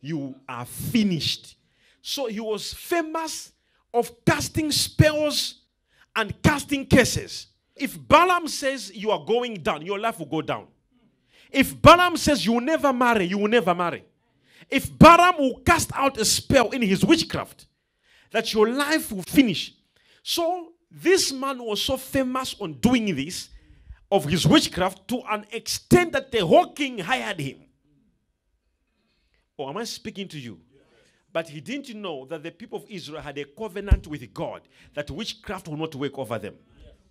you 0.00 0.34
are 0.48 0.64
finished. 0.64 1.56
So 2.02 2.26
he 2.26 2.40
was 2.40 2.72
famous 2.74 3.52
of 3.94 4.24
casting 4.24 4.70
spells 4.70 5.62
and 6.14 6.40
casting 6.42 6.86
curses. 6.86 7.46
If 7.74 7.96
Balaam 8.06 8.48
says 8.48 8.94
you 8.94 9.10
are 9.10 9.24
going 9.24 9.54
down, 9.54 9.82
your 9.82 9.98
life 9.98 10.18
will 10.18 10.26
go 10.26 10.42
down. 10.42 10.66
If 11.50 11.80
Balaam 11.80 12.16
says 12.16 12.44
you 12.44 12.52
will 12.52 12.60
never 12.60 12.92
marry, 12.92 13.24
you 13.24 13.38
will 13.38 13.48
never 13.48 13.74
marry. 13.74 14.04
If 14.70 14.96
Balaam 14.98 15.38
will 15.38 15.60
cast 15.60 15.90
out 15.94 16.18
a 16.18 16.24
spell 16.24 16.70
in 16.70 16.82
his 16.82 17.04
witchcraft, 17.04 17.66
that 18.30 18.52
your 18.52 18.68
life 18.68 19.12
will 19.12 19.22
finish. 19.22 19.74
So 20.22 20.72
this 20.90 21.32
man 21.32 21.62
was 21.62 21.82
so 21.82 21.96
famous 21.96 22.54
on 22.60 22.74
doing 22.74 23.14
this 23.14 23.48
of 24.10 24.24
his 24.24 24.46
witchcraft 24.46 25.08
to 25.08 25.22
an 25.30 25.46
extent 25.50 26.12
that 26.12 26.30
the 26.30 26.46
whole 26.46 26.72
king 26.72 26.98
hired 26.98 27.40
him. 27.40 27.56
Or 29.56 29.66
oh, 29.66 29.70
am 29.70 29.78
I 29.78 29.84
speaking 29.84 30.28
to 30.28 30.38
you? 30.38 30.60
But 31.32 31.48
he 31.48 31.60
didn't 31.60 32.00
know 32.00 32.26
that 32.26 32.42
the 32.42 32.50
people 32.50 32.78
of 32.78 32.84
Israel 32.90 33.22
had 33.22 33.38
a 33.38 33.44
covenant 33.44 34.06
with 34.06 34.34
God 34.34 34.62
that 34.94 35.10
witchcraft 35.10 35.68
will 35.68 35.78
not 35.78 35.94
work 35.94 36.18
over 36.18 36.38
them. 36.38 36.56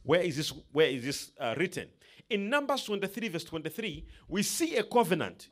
Where 0.03 0.21
is 0.21 0.37
this? 0.37 0.53
Where 0.71 0.87
is 0.87 1.03
this 1.03 1.31
uh, 1.39 1.55
written? 1.57 1.87
In 2.29 2.49
Numbers 2.49 2.83
23, 2.83 3.27
verse 3.29 3.43
23, 3.43 4.05
we 4.27 4.43
see 4.43 4.75
a 4.77 4.83
covenant. 4.83 5.49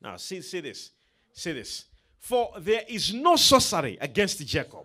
Now, 0.00 0.16
see, 0.16 0.40
see 0.40 0.60
this. 0.60 0.90
See 1.32 1.52
this. 1.52 1.84
For 2.18 2.52
there 2.58 2.82
is 2.88 3.14
no 3.14 3.36
sorcery 3.36 3.96
against 4.00 4.44
Jacob, 4.46 4.84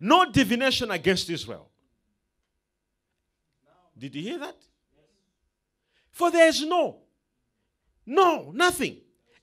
no 0.00 0.30
divination 0.30 0.90
against 0.90 1.28
Israel. 1.30 1.68
Did 3.98 4.14
you 4.14 4.22
hear 4.22 4.38
that? 4.38 4.56
For 6.10 6.30
there 6.30 6.48
is 6.48 6.64
no, 6.64 6.98
no, 8.04 8.50
nothing. 8.54 8.98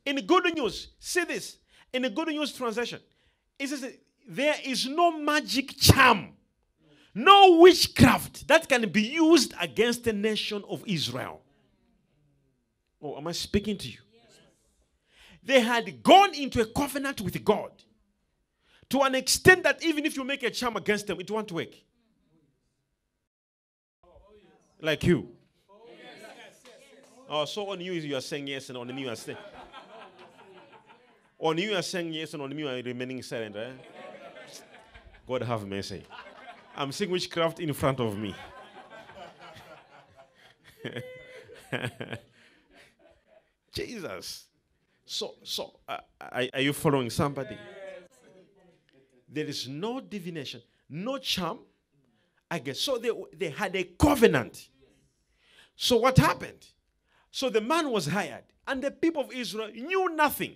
In 0.06 0.16
the 0.16 0.22
good 0.22 0.54
news, 0.56 0.90
see 1.00 1.24
this. 1.24 1.58
In 1.94 2.02
the 2.02 2.10
good 2.10 2.30
news 2.30 2.52
translation, 2.52 3.00
it 3.58 3.68
says 3.68 3.86
there 4.28 4.56
is 4.64 4.88
no 4.88 5.18
magic 5.18 5.78
charm, 5.78 6.30
no 7.14 7.60
witchcraft 7.60 8.48
that 8.48 8.68
can 8.68 8.90
be 8.90 9.04
used 9.04 9.54
against 9.62 10.04
the 10.04 10.14
nation 10.14 10.64
of 10.68 10.84
Israel. 10.88 11.42
Oh, 13.02 13.18
am 13.18 13.28
I 13.28 13.32
speaking 13.32 13.78
to 13.78 13.88
you? 13.88 14.00
They 15.46 15.60
had 15.60 16.02
gone 16.02 16.34
into 16.34 16.62
a 16.62 16.66
covenant 16.66 17.22
with 17.22 17.44
God 17.44 17.72
to 18.90 19.02
an 19.02 19.16
extent 19.16 19.64
that 19.64 19.84
even 19.84 20.06
if 20.06 20.16
you 20.16 20.24
make 20.24 20.44
a 20.44 20.50
charm 20.50 20.78
against 20.78 21.08
them, 21.08 21.20
it 21.20 21.30
won't 21.30 21.52
work. 21.52 21.74
Like 24.80 25.04
you. 25.04 25.30
Oh, 27.30 27.46
so 27.46 27.70
on 27.70 27.82
you 27.82 27.94
you 27.94 28.16
are 28.16 28.22
saying 28.22 28.48
yes, 28.48 28.70
and 28.70 28.78
on 28.78 28.88
me 28.94 29.02
you 29.02 29.10
are 29.10 29.16
saying. 29.16 29.38
On 31.40 31.58
you 31.58 31.76
are 31.76 31.82
saying 31.82 32.14
yes, 32.14 32.34
and 32.34 32.44
on 32.44 32.50
me 32.56 32.62
you 32.62 32.70
are 32.70 32.82
remaining 32.82 33.24
silent. 33.24 33.56
Eh? 33.56 33.72
God 35.28 35.42
have 35.42 35.66
mercy. 35.66 36.04
I'm 36.76 36.92
seeing 36.92 37.10
witchcraft 37.10 37.60
in 37.60 37.74
front 37.74 38.00
of 38.00 38.18
me. 38.18 38.36
Jesus. 43.74 44.46
So, 45.06 45.36
so 45.44 45.80
uh, 45.88 45.98
are, 46.20 46.46
are 46.54 46.62
you 46.62 46.74
following 46.74 47.10
somebody? 47.10 47.58
There 49.28 49.46
is 49.46 49.68
no 49.68 50.00
divination, 50.00 50.62
no 50.90 51.18
charm. 51.18 51.60
I 52.50 52.60
guess 52.60 52.80
so. 52.80 52.98
They 52.98 53.12
they 53.36 53.50
had 53.50 53.76
a 53.76 53.84
covenant. 53.84 54.70
So 55.76 55.98
what 55.98 56.18
happened? 56.18 56.68
So 57.32 57.50
the 57.50 57.62
man 57.62 57.90
was 57.90 58.06
hired, 58.06 58.44
and 58.68 58.82
the 58.84 58.92
people 58.92 59.24
of 59.24 59.32
Israel 59.34 59.72
knew 59.74 60.16
nothing. 60.16 60.56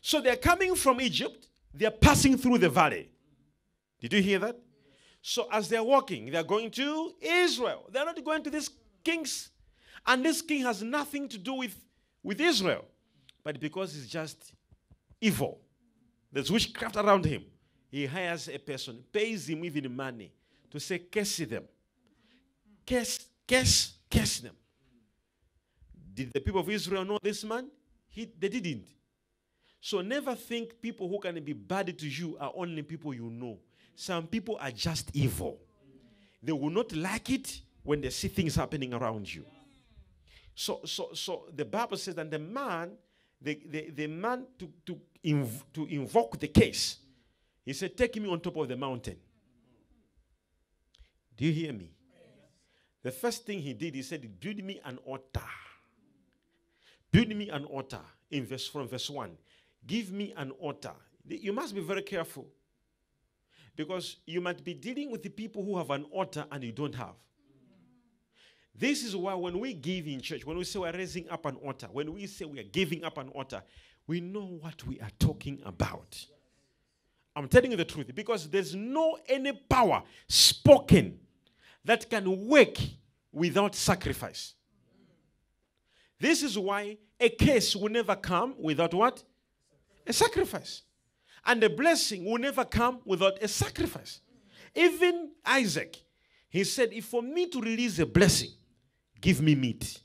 So 0.00 0.20
they're 0.20 0.36
coming 0.36 0.76
from 0.76 1.00
Egypt. 1.00 1.48
They're 1.74 1.90
passing 1.90 2.38
through 2.38 2.58
the 2.58 2.68
valley. 2.68 3.10
Did 4.00 4.12
you 4.12 4.22
hear 4.22 4.38
that? 4.38 4.56
So 5.20 5.48
as 5.50 5.68
they're 5.68 5.82
walking, 5.82 6.30
they're 6.30 6.44
going 6.44 6.70
to 6.72 7.12
Israel. 7.20 7.84
They're 7.90 8.04
not 8.04 8.24
going 8.24 8.44
to 8.44 8.50
this 8.50 8.70
king's, 9.02 9.50
and 10.06 10.24
this 10.24 10.40
king 10.40 10.62
has 10.62 10.82
nothing 10.82 11.28
to 11.30 11.38
do 11.38 11.54
with 11.54 11.76
with 12.22 12.40
Israel, 12.40 12.84
but 13.48 13.58
because 13.58 13.94
he's 13.94 14.06
just 14.06 14.52
evil, 15.18 15.58
there's 16.30 16.52
witchcraft 16.52 16.96
around 16.96 17.24
him. 17.24 17.44
He 17.90 18.04
hires 18.04 18.46
a 18.46 18.58
person, 18.58 19.02
pays 19.10 19.48
him 19.48 19.64
even 19.64 19.96
money 19.96 20.30
to 20.70 20.78
say, 20.78 20.98
curse 20.98 21.38
them. 21.38 21.64
Curse, 22.86 23.24
curse, 23.48 23.94
curse 24.10 24.40
them. 24.40 24.54
Did 26.12 26.30
the 26.34 26.40
people 26.40 26.60
of 26.60 26.68
Israel 26.68 27.06
know 27.06 27.18
this 27.22 27.42
man? 27.42 27.70
He, 28.10 28.30
they 28.38 28.50
didn't. 28.50 28.86
So 29.80 30.02
never 30.02 30.34
think 30.34 30.82
people 30.82 31.08
who 31.08 31.18
can 31.18 31.42
be 31.42 31.54
bad 31.54 31.96
to 31.96 32.06
you 32.06 32.36
are 32.38 32.52
only 32.54 32.82
people 32.82 33.14
you 33.14 33.30
know. 33.30 33.60
Some 33.96 34.26
people 34.26 34.58
are 34.60 34.72
just 34.72 35.08
evil. 35.14 35.58
They 36.42 36.52
will 36.52 36.68
not 36.68 36.94
like 36.94 37.30
it 37.30 37.62
when 37.82 38.02
they 38.02 38.10
see 38.10 38.28
things 38.28 38.56
happening 38.56 38.92
around 38.92 39.34
you. 39.34 39.46
So, 40.54 40.80
so, 40.84 41.14
so 41.14 41.46
the 41.56 41.64
Bible 41.64 41.96
says 41.96 42.14
that 42.16 42.30
the 42.30 42.38
man, 42.38 42.90
the, 43.40 43.60
the, 43.66 43.90
the 43.90 44.06
man 44.06 44.46
to, 44.58 44.70
to, 44.86 44.98
inv- 45.24 45.62
to 45.72 45.86
invoke 45.86 46.38
the 46.38 46.48
case, 46.48 46.98
he 47.64 47.72
said, 47.72 47.96
Take 47.96 48.16
me 48.16 48.28
on 48.28 48.40
top 48.40 48.56
of 48.56 48.68
the 48.68 48.76
mountain. 48.76 49.16
Do 51.36 51.44
you 51.44 51.52
hear 51.52 51.72
me? 51.72 51.92
The 53.02 53.12
first 53.12 53.46
thing 53.46 53.60
he 53.60 53.74
did, 53.74 53.94
he 53.94 54.02
said, 54.02 54.40
Build 54.40 54.62
me 54.62 54.80
an 54.84 54.98
altar. 55.04 55.40
Build 57.10 57.28
me 57.28 57.48
an 57.48 57.64
altar 57.64 58.00
in 58.30 58.44
verse 58.44 58.66
from 58.66 58.88
verse 58.88 59.08
1. 59.08 59.30
Give 59.86 60.12
me 60.12 60.34
an 60.36 60.50
altar. 60.52 60.92
You 61.26 61.52
must 61.52 61.74
be 61.74 61.80
very 61.80 62.02
careful. 62.02 62.46
Because 63.76 64.16
you 64.26 64.40
might 64.40 64.64
be 64.64 64.74
dealing 64.74 65.10
with 65.10 65.22
the 65.22 65.28
people 65.28 65.64
who 65.64 65.78
have 65.78 65.90
an 65.90 66.04
altar 66.10 66.44
and 66.50 66.64
you 66.64 66.72
don't 66.72 66.94
have. 66.94 67.14
This 68.78 69.02
is 69.02 69.16
why 69.16 69.34
when 69.34 69.58
we 69.58 69.74
give 69.74 70.06
in 70.06 70.20
church, 70.20 70.46
when 70.46 70.56
we 70.56 70.62
say 70.62 70.78
we're 70.78 70.92
raising 70.92 71.28
up 71.30 71.44
an 71.46 71.56
altar, 71.56 71.88
when 71.90 72.14
we 72.14 72.26
say 72.26 72.44
we 72.44 72.60
are 72.60 72.64
giving 72.64 73.02
up 73.02 73.18
an 73.18 73.28
altar, 73.30 73.62
we 74.06 74.20
know 74.20 74.58
what 74.60 74.86
we 74.86 75.00
are 75.00 75.10
talking 75.18 75.60
about. 75.64 76.24
I'm 77.34 77.48
telling 77.48 77.72
you 77.72 77.76
the 77.76 77.84
truth 77.84 78.14
because 78.14 78.48
there's 78.48 78.74
no 78.74 79.18
any 79.28 79.52
power 79.52 80.02
spoken 80.28 81.18
that 81.84 82.08
can 82.08 82.46
work 82.46 82.76
without 83.32 83.74
sacrifice. 83.74 84.54
This 86.20 86.42
is 86.42 86.56
why 86.56 86.98
a 87.18 87.28
case 87.28 87.74
will 87.74 87.90
never 87.90 88.14
come 88.14 88.54
without 88.58 88.94
what? 88.94 89.24
A 90.06 90.12
sacrifice. 90.12 90.82
And 91.44 91.62
a 91.64 91.70
blessing 91.70 92.24
will 92.24 92.38
never 92.38 92.64
come 92.64 93.00
without 93.04 93.42
a 93.42 93.48
sacrifice. 93.48 94.20
Even 94.74 95.32
Isaac, 95.44 95.96
he 96.48 96.64
said, 96.64 96.92
If 96.92 97.06
for 97.06 97.22
me 97.22 97.46
to 97.48 97.60
release 97.60 97.98
a 97.98 98.06
blessing, 98.06 98.50
Give 99.20 99.40
me 99.40 99.54
meat. 99.54 100.00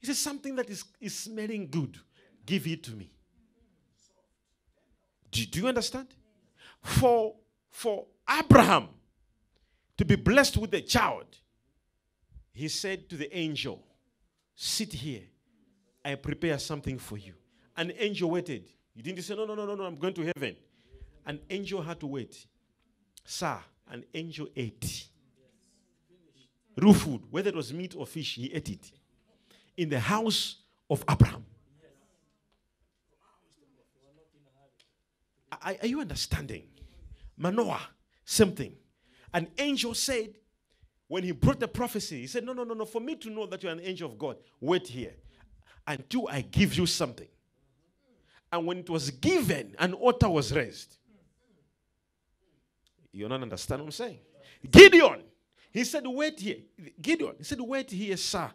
He 0.00 0.06
says, 0.06 0.18
Something 0.18 0.56
that 0.56 0.68
is, 0.68 0.84
is 1.00 1.16
smelling 1.16 1.68
good, 1.70 1.98
give 2.44 2.66
it 2.66 2.82
to 2.84 2.92
me. 2.92 3.10
Do, 5.30 5.44
do 5.46 5.60
you 5.60 5.68
understand? 5.68 6.08
For, 6.82 7.34
for 7.70 8.06
Abraham 8.28 8.88
to 9.96 10.04
be 10.04 10.16
blessed 10.16 10.58
with 10.58 10.74
a 10.74 10.80
child, 10.80 11.24
he 12.52 12.68
said 12.68 13.08
to 13.08 13.16
the 13.16 13.34
angel, 13.36 13.82
Sit 14.54 14.92
here. 14.92 15.22
I 16.04 16.16
prepare 16.16 16.58
something 16.58 16.98
for 16.98 17.16
you. 17.16 17.32
An 17.76 17.90
angel 17.98 18.30
waited. 18.30 18.68
He 18.94 19.02
didn't 19.02 19.22
say, 19.22 19.34
No, 19.34 19.46
no, 19.46 19.54
no, 19.54 19.64
no, 19.66 19.74
no, 19.74 19.84
I'm 19.84 19.96
going 19.96 20.14
to 20.14 20.22
heaven. 20.22 20.54
An 21.26 21.40
angel 21.48 21.80
had 21.80 21.98
to 22.00 22.06
wait. 22.06 22.46
Sir, 23.24 23.58
an 23.90 24.04
angel 24.12 24.48
ate 24.54 25.08
raw 26.76 26.92
food, 26.92 27.22
whether 27.30 27.48
it 27.48 27.54
was 27.54 27.72
meat 27.72 27.94
or 27.96 28.06
fish, 28.06 28.34
he 28.34 28.52
ate 28.52 28.70
it. 28.70 28.92
In 29.76 29.88
the 29.88 30.00
house 30.00 30.56
of 30.88 31.04
Abraham. 31.08 31.44
Are, 35.50 35.74
are 35.80 35.86
you 35.86 36.00
understanding? 36.00 36.64
Manoah, 37.36 37.80
same 38.24 38.52
thing. 38.52 38.74
An 39.32 39.48
angel 39.58 39.94
said, 39.94 40.34
when 41.08 41.24
he 41.24 41.32
brought 41.32 41.60
the 41.60 41.68
prophecy, 41.68 42.22
he 42.22 42.26
said, 42.26 42.44
No, 42.44 42.52
no, 42.52 42.64
no, 42.64 42.74
no. 42.74 42.84
For 42.84 43.00
me 43.00 43.16
to 43.16 43.30
know 43.30 43.46
that 43.46 43.62
you're 43.62 43.72
an 43.72 43.80
angel 43.80 44.10
of 44.10 44.18
God, 44.18 44.36
wait 44.60 44.86
here 44.88 45.14
until 45.86 46.28
I 46.28 46.40
give 46.40 46.74
you 46.74 46.86
something. 46.86 47.28
And 48.52 48.66
when 48.66 48.78
it 48.78 48.90
was 48.90 49.10
given, 49.10 49.74
an 49.78 49.94
altar 49.94 50.28
was 50.28 50.52
raised. 50.52 50.96
You 53.12 53.28
don't 53.28 53.42
understand 53.42 53.82
what 53.82 53.86
I'm 53.86 53.92
saying? 53.92 54.18
Gideon, 54.70 55.22
he 55.74 55.82
said, 55.82 56.04
Wait 56.06 56.38
here. 56.38 56.58
Gideon, 57.02 57.34
he 57.36 57.44
said, 57.44 57.60
Wait 57.60 57.90
here, 57.90 58.16
sir. 58.16 58.48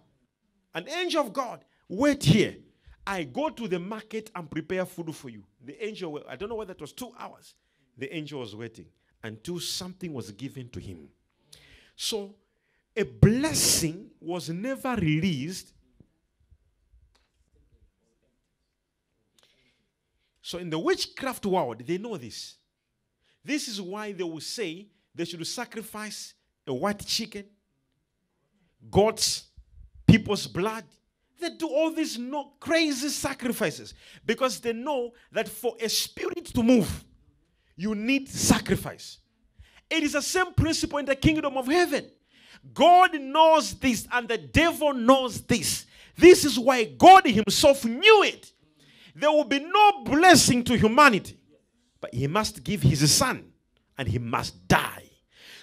An 0.73 0.87
angel 0.87 1.21
of 1.21 1.33
God, 1.33 1.65
wait 1.89 2.23
here. 2.23 2.55
I 3.05 3.23
go 3.23 3.49
to 3.49 3.67
the 3.67 3.79
market 3.79 4.31
and 4.35 4.49
prepare 4.49 4.85
food 4.85 5.13
for 5.13 5.29
you. 5.29 5.43
The 5.65 5.85
angel, 5.85 6.23
I 6.29 6.37
don't 6.37 6.47
know 6.47 6.55
whether 6.55 6.71
it 6.71 6.79
was 6.79 6.93
two 6.93 7.11
hours. 7.19 7.55
The 7.97 8.15
angel 8.15 8.39
was 8.39 8.55
waiting 8.55 8.85
until 9.21 9.59
something 9.59 10.13
was 10.13 10.31
given 10.31 10.69
to 10.69 10.79
him. 10.79 11.09
So, 11.95 12.35
a 12.95 13.03
blessing 13.03 14.11
was 14.21 14.49
never 14.49 14.95
released. 14.95 15.73
So, 20.41 20.59
in 20.59 20.69
the 20.69 20.79
witchcraft 20.79 21.45
world, 21.45 21.83
they 21.85 21.97
know 21.97 22.15
this. 22.15 22.55
This 23.43 23.67
is 23.67 23.81
why 23.81 24.13
they 24.13 24.23
will 24.23 24.39
say 24.39 24.87
they 25.13 25.25
should 25.25 25.45
sacrifice 25.45 26.35
a 26.69 26.73
white 26.73 27.05
chicken, 27.05 27.45
goats, 28.89 29.47
people's 30.07 30.47
blood. 30.47 30.83
They 31.39 31.49
do 31.49 31.67
all 31.67 31.91
these 31.91 32.17
no 32.17 32.53
crazy 32.59 33.09
sacrifices 33.09 33.93
because 34.25 34.59
they 34.59 34.73
know 34.73 35.13
that 35.31 35.47
for 35.47 35.75
a 35.79 35.89
spirit 35.89 36.45
to 36.47 36.63
move, 36.63 37.05
you 37.75 37.95
need 37.95 38.27
sacrifice. 38.27 39.19
It 39.89 40.03
is 40.03 40.13
the 40.13 40.21
same 40.21 40.53
principle 40.53 40.99
in 40.99 41.05
the 41.05 41.15
kingdom 41.15 41.57
of 41.57 41.67
heaven. 41.67 42.05
God 42.73 43.19
knows 43.19 43.73
this, 43.75 44.07
and 44.11 44.27
the 44.27 44.37
devil 44.37 44.93
knows 44.93 45.41
this. 45.41 45.85
This 46.17 46.43
is 46.43 46.59
why 46.59 46.83
God 46.83 47.25
Himself 47.25 47.85
knew 47.85 48.23
it. 48.23 48.51
There 49.15 49.31
will 49.31 49.45
be 49.45 49.59
no 49.59 50.03
blessing 50.03 50.63
to 50.65 50.77
humanity, 50.77 51.39
but 52.01 52.13
He 52.13 52.27
must 52.27 52.63
give 52.63 52.81
His 52.81 53.11
Son, 53.13 53.45
and 53.97 54.07
He 54.07 54.19
must 54.19 54.67
die. 54.67 55.08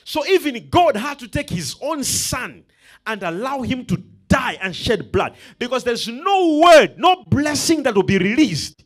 So 0.09 0.25
even 0.25 0.69
God 0.71 0.95
had 0.95 1.19
to 1.19 1.27
take 1.27 1.51
his 1.51 1.75
own 1.83 2.05
son 2.05 2.62
and 3.09 3.25
allow 3.25 3.62
him 3.62 3.85
to 3.87 3.97
die 4.29 4.57
and 4.62 4.75
shed 4.75 5.11
blood 5.11 5.35
because 5.59 5.83
there's 5.83 6.07
no 6.07 6.61
word, 6.61 6.97
no 6.97 7.25
blessing 7.25 7.83
that 7.83 7.97
will 7.97 8.05
be 8.05 8.16
released 8.16 8.85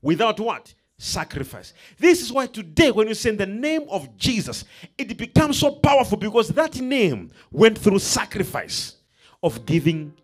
without 0.00 0.40
what? 0.40 0.72
Sacrifice. 0.96 1.74
This 1.98 2.22
is 2.22 2.32
why 2.32 2.46
today, 2.46 2.90
when 2.90 3.06
you 3.06 3.12
say 3.12 3.28
in 3.28 3.36
the 3.36 3.44
name 3.44 3.82
of 3.90 4.16
Jesus, 4.16 4.64
it 4.96 5.14
becomes 5.18 5.58
so 5.58 5.72
powerful 5.72 6.16
because 6.16 6.48
that 6.48 6.80
name 6.80 7.30
went 7.50 7.76
through 7.76 7.98
sacrifice 7.98 8.96
of 9.42 9.66
giving 9.66 10.14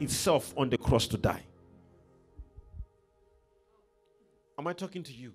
itself 0.00 0.54
on 0.56 0.70
the 0.70 0.78
cross 0.78 1.06
to 1.08 1.18
die. 1.18 1.42
Am 4.58 4.66
I 4.66 4.72
talking 4.72 5.02
to 5.02 5.12
you? 5.12 5.34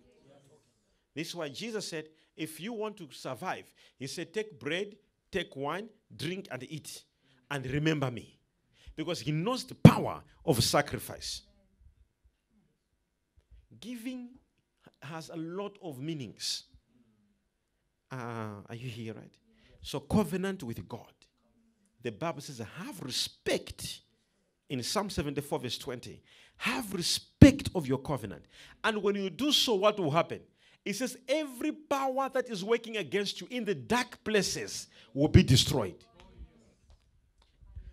This 1.13 1.28
is 1.28 1.36
why 1.36 1.50
Jesus 1.50 1.88
said, 1.88 2.08
if 2.38 2.60
you 2.62 2.71
want 2.71 2.97
to 2.97 3.08
survive, 3.12 3.65
he 3.97 4.08
said, 4.08 4.34
take 4.34 4.60
bread, 4.60 4.95
take 5.32 5.56
wine, 5.56 5.89
drink, 6.15 6.47
and 6.52 6.63
eat. 6.69 7.04
And 7.50 7.65
remember 7.65 8.12
me. 8.12 8.38
Because 8.95 9.19
he 9.19 9.32
knows 9.32 9.63
the 9.63 9.76
power 9.76 10.21
of 10.45 10.63
sacrifice. 10.63 11.41
Giving 13.80 14.30
has 15.02 15.30
a 15.30 15.36
lot 15.36 15.78
of 15.82 16.00
meanings. 16.00 16.63
Uh, 18.12 18.62
are 18.69 18.76
you 18.76 18.89
here, 18.89 19.13
right? 19.13 19.34
So, 19.82 20.00
covenant 20.00 20.63
with 20.63 20.88
God. 20.88 21.13
The 22.02 22.12
Bible 22.12 22.41
says, 22.41 22.62
have 22.78 23.02
respect. 23.02 24.02
In 24.69 24.84
Psalm 24.84 25.10
74, 25.10 25.60
verse 25.60 25.78
20, 25.78 26.21
have 26.58 26.93
respect 26.93 27.69
of 27.73 27.88
your 27.88 28.00
covenant. 28.00 28.45
And 28.84 29.02
when 29.02 29.15
you 29.15 29.30
do 29.30 29.52
so, 29.52 29.76
what 29.76 29.97
will 30.00 30.12
happen? 30.12 30.41
It 30.88 30.95
says, 30.95 31.17
Every 31.28 31.73
power 31.73 32.30
that 32.34 32.50
is 32.50 32.63
working 32.63 32.95
against 32.95 33.41
you 33.41 33.47
in 33.50 33.65
the 33.65 33.76
dark 33.76 34.23
places 34.23 34.88
will 35.13 35.28
be 35.28 35.43
destroyed. 35.43 35.95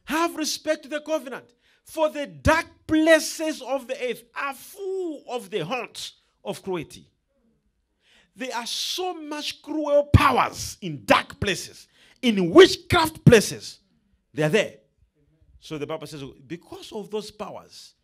Have 0.04 0.36
respect 0.36 0.84
to 0.84 0.88
the 0.88 1.00
covenant. 1.00 1.46
For 1.82 2.08
the 2.08 2.28
dark 2.28 2.66
places 2.86 3.60
of 3.62 3.88
the 3.88 3.96
earth 4.00 4.22
are 4.36 4.54
full 4.54 5.24
of 5.28 5.50
the 5.50 5.64
haunts 5.64 6.12
of 6.44 6.62
cruelty. 6.62 7.10
There 8.36 8.54
are 8.54 8.66
so 8.66 9.12
much 9.14 9.60
cruel 9.60 10.04
powers 10.12 10.78
in 10.80 11.04
dark 11.04 11.40
places, 11.40 11.88
in 12.22 12.50
witchcraft 12.50 13.24
places. 13.24 13.80
They 14.32 14.44
are 14.44 14.48
there. 14.48 14.74
So 15.58 15.78
the 15.78 15.86
Bible 15.86 16.06
says, 16.06 16.22
because 16.46 16.92
of 16.92 17.10
those 17.10 17.32
powers, 17.32 17.94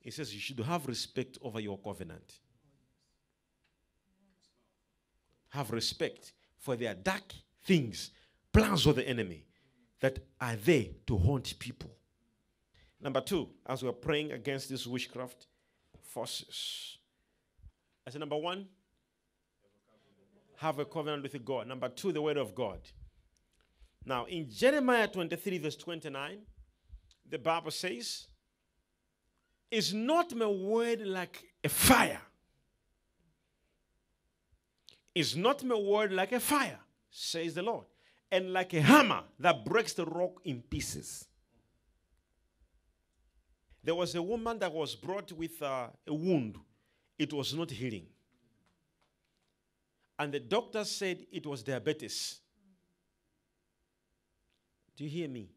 it 0.00 0.14
says 0.14 0.32
you 0.32 0.40
should 0.40 0.60
have 0.60 0.86
respect 0.86 1.38
over 1.42 1.58
your 1.58 1.78
covenant. 1.78 2.38
Have 5.50 5.70
respect 5.70 6.32
for 6.58 6.76
their 6.76 6.94
dark 6.94 7.32
things, 7.64 8.10
plans 8.52 8.86
of 8.86 8.96
the 8.96 9.08
enemy 9.08 9.44
that 10.00 10.18
are 10.40 10.56
there 10.56 10.86
to 11.06 11.16
haunt 11.16 11.58
people. 11.58 11.90
Number 13.00 13.20
two, 13.20 13.48
as 13.66 13.82
we're 13.82 13.92
praying 13.92 14.32
against 14.32 14.68
these 14.68 14.86
witchcraft 14.86 15.46
forces. 16.02 16.98
I 18.06 18.10
said, 18.10 18.20
number 18.20 18.36
one, 18.36 18.66
have 20.56 20.78
a 20.78 20.84
covenant 20.84 21.22
with 21.22 21.44
God. 21.44 21.68
Number 21.68 21.88
two, 21.88 22.10
the 22.10 22.20
word 22.20 22.36
of 22.36 22.54
God. 22.54 22.80
Now, 24.04 24.24
in 24.24 24.50
Jeremiah 24.50 25.06
23, 25.06 25.58
verse 25.58 25.76
29, 25.76 26.38
the 27.30 27.38
Bible 27.38 27.70
says, 27.70 28.26
Is 29.70 29.92
not 29.94 30.34
my 30.34 30.46
word 30.46 31.02
like 31.06 31.44
a 31.62 31.68
fire? 31.68 32.20
Is 35.18 35.34
not 35.34 35.64
my 35.64 35.74
word 35.74 36.12
like 36.12 36.30
a 36.30 36.38
fire, 36.38 36.78
says 37.10 37.54
the 37.54 37.62
Lord, 37.62 37.86
and 38.30 38.52
like 38.52 38.72
a 38.72 38.80
hammer 38.80 39.24
that 39.40 39.64
breaks 39.64 39.92
the 39.92 40.04
rock 40.04 40.40
in 40.44 40.62
pieces? 40.62 41.26
There 43.82 43.96
was 43.96 44.14
a 44.14 44.22
woman 44.22 44.60
that 44.60 44.72
was 44.72 44.94
brought 44.94 45.32
with 45.32 45.60
uh, 45.60 45.88
a 46.06 46.14
wound, 46.14 46.56
it 47.18 47.32
was 47.32 47.52
not 47.52 47.68
healing. 47.68 48.06
And 50.20 50.32
the 50.32 50.38
doctor 50.38 50.84
said 50.84 51.26
it 51.32 51.44
was 51.44 51.64
diabetes. 51.64 52.38
Do 54.96 55.02
you 55.02 55.10
hear 55.10 55.28
me? 55.28 55.50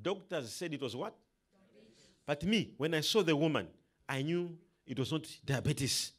Doctors 0.00 0.50
said 0.54 0.72
it 0.72 0.80
was 0.80 0.96
what? 0.96 1.14
Diabetes. 1.52 2.02
But 2.24 2.44
me, 2.44 2.72
when 2.78 2.94
I 2.94 3.02
saw 3.02 3.22
the 3.22 3.36
woman, 3.36 3.68
I 4.08 4.22
knew 4.22 4.56
it 4.86 4.98
was 4.98 5.12
not 5.12 5.26
diabetes. 5.44 6.12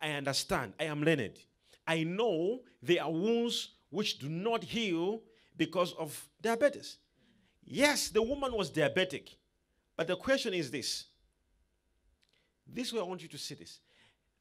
I 0.00 0.10
understand. 0.12 0.74
I 0.78 0.84
am 0.84 1.02
learned. 1.02 1.38
I 1.86 2.02
know 2.04 2.60
there 2.82 3.02
are 3.02 3.10
wounds 3.10 3.70
which 3.90 4.18
do 4.18 4.28
not 4.28 4.64
heal 4.64 5.22
because 5.56 5.92
of 5.94 6.28
diabetes. 6.40 6.98
Yes, 7.64 8.08
the 8.08 8.22
woman 8.22 8.52
was 8.52 8.70
diabetic. 8.70 9.36
But 9.96 10.06
the 10.06 10.16
question 10.16 10.54
is 10.54 10.70
this. 10.70 11.06
This 12.66 12.92
way 12.92 13.00
I 13.00 13.04
want 13.04 13.22
you 13.22 13.28
to 13.28 13.38
see 13.38 13.54
this. 13.54 13.80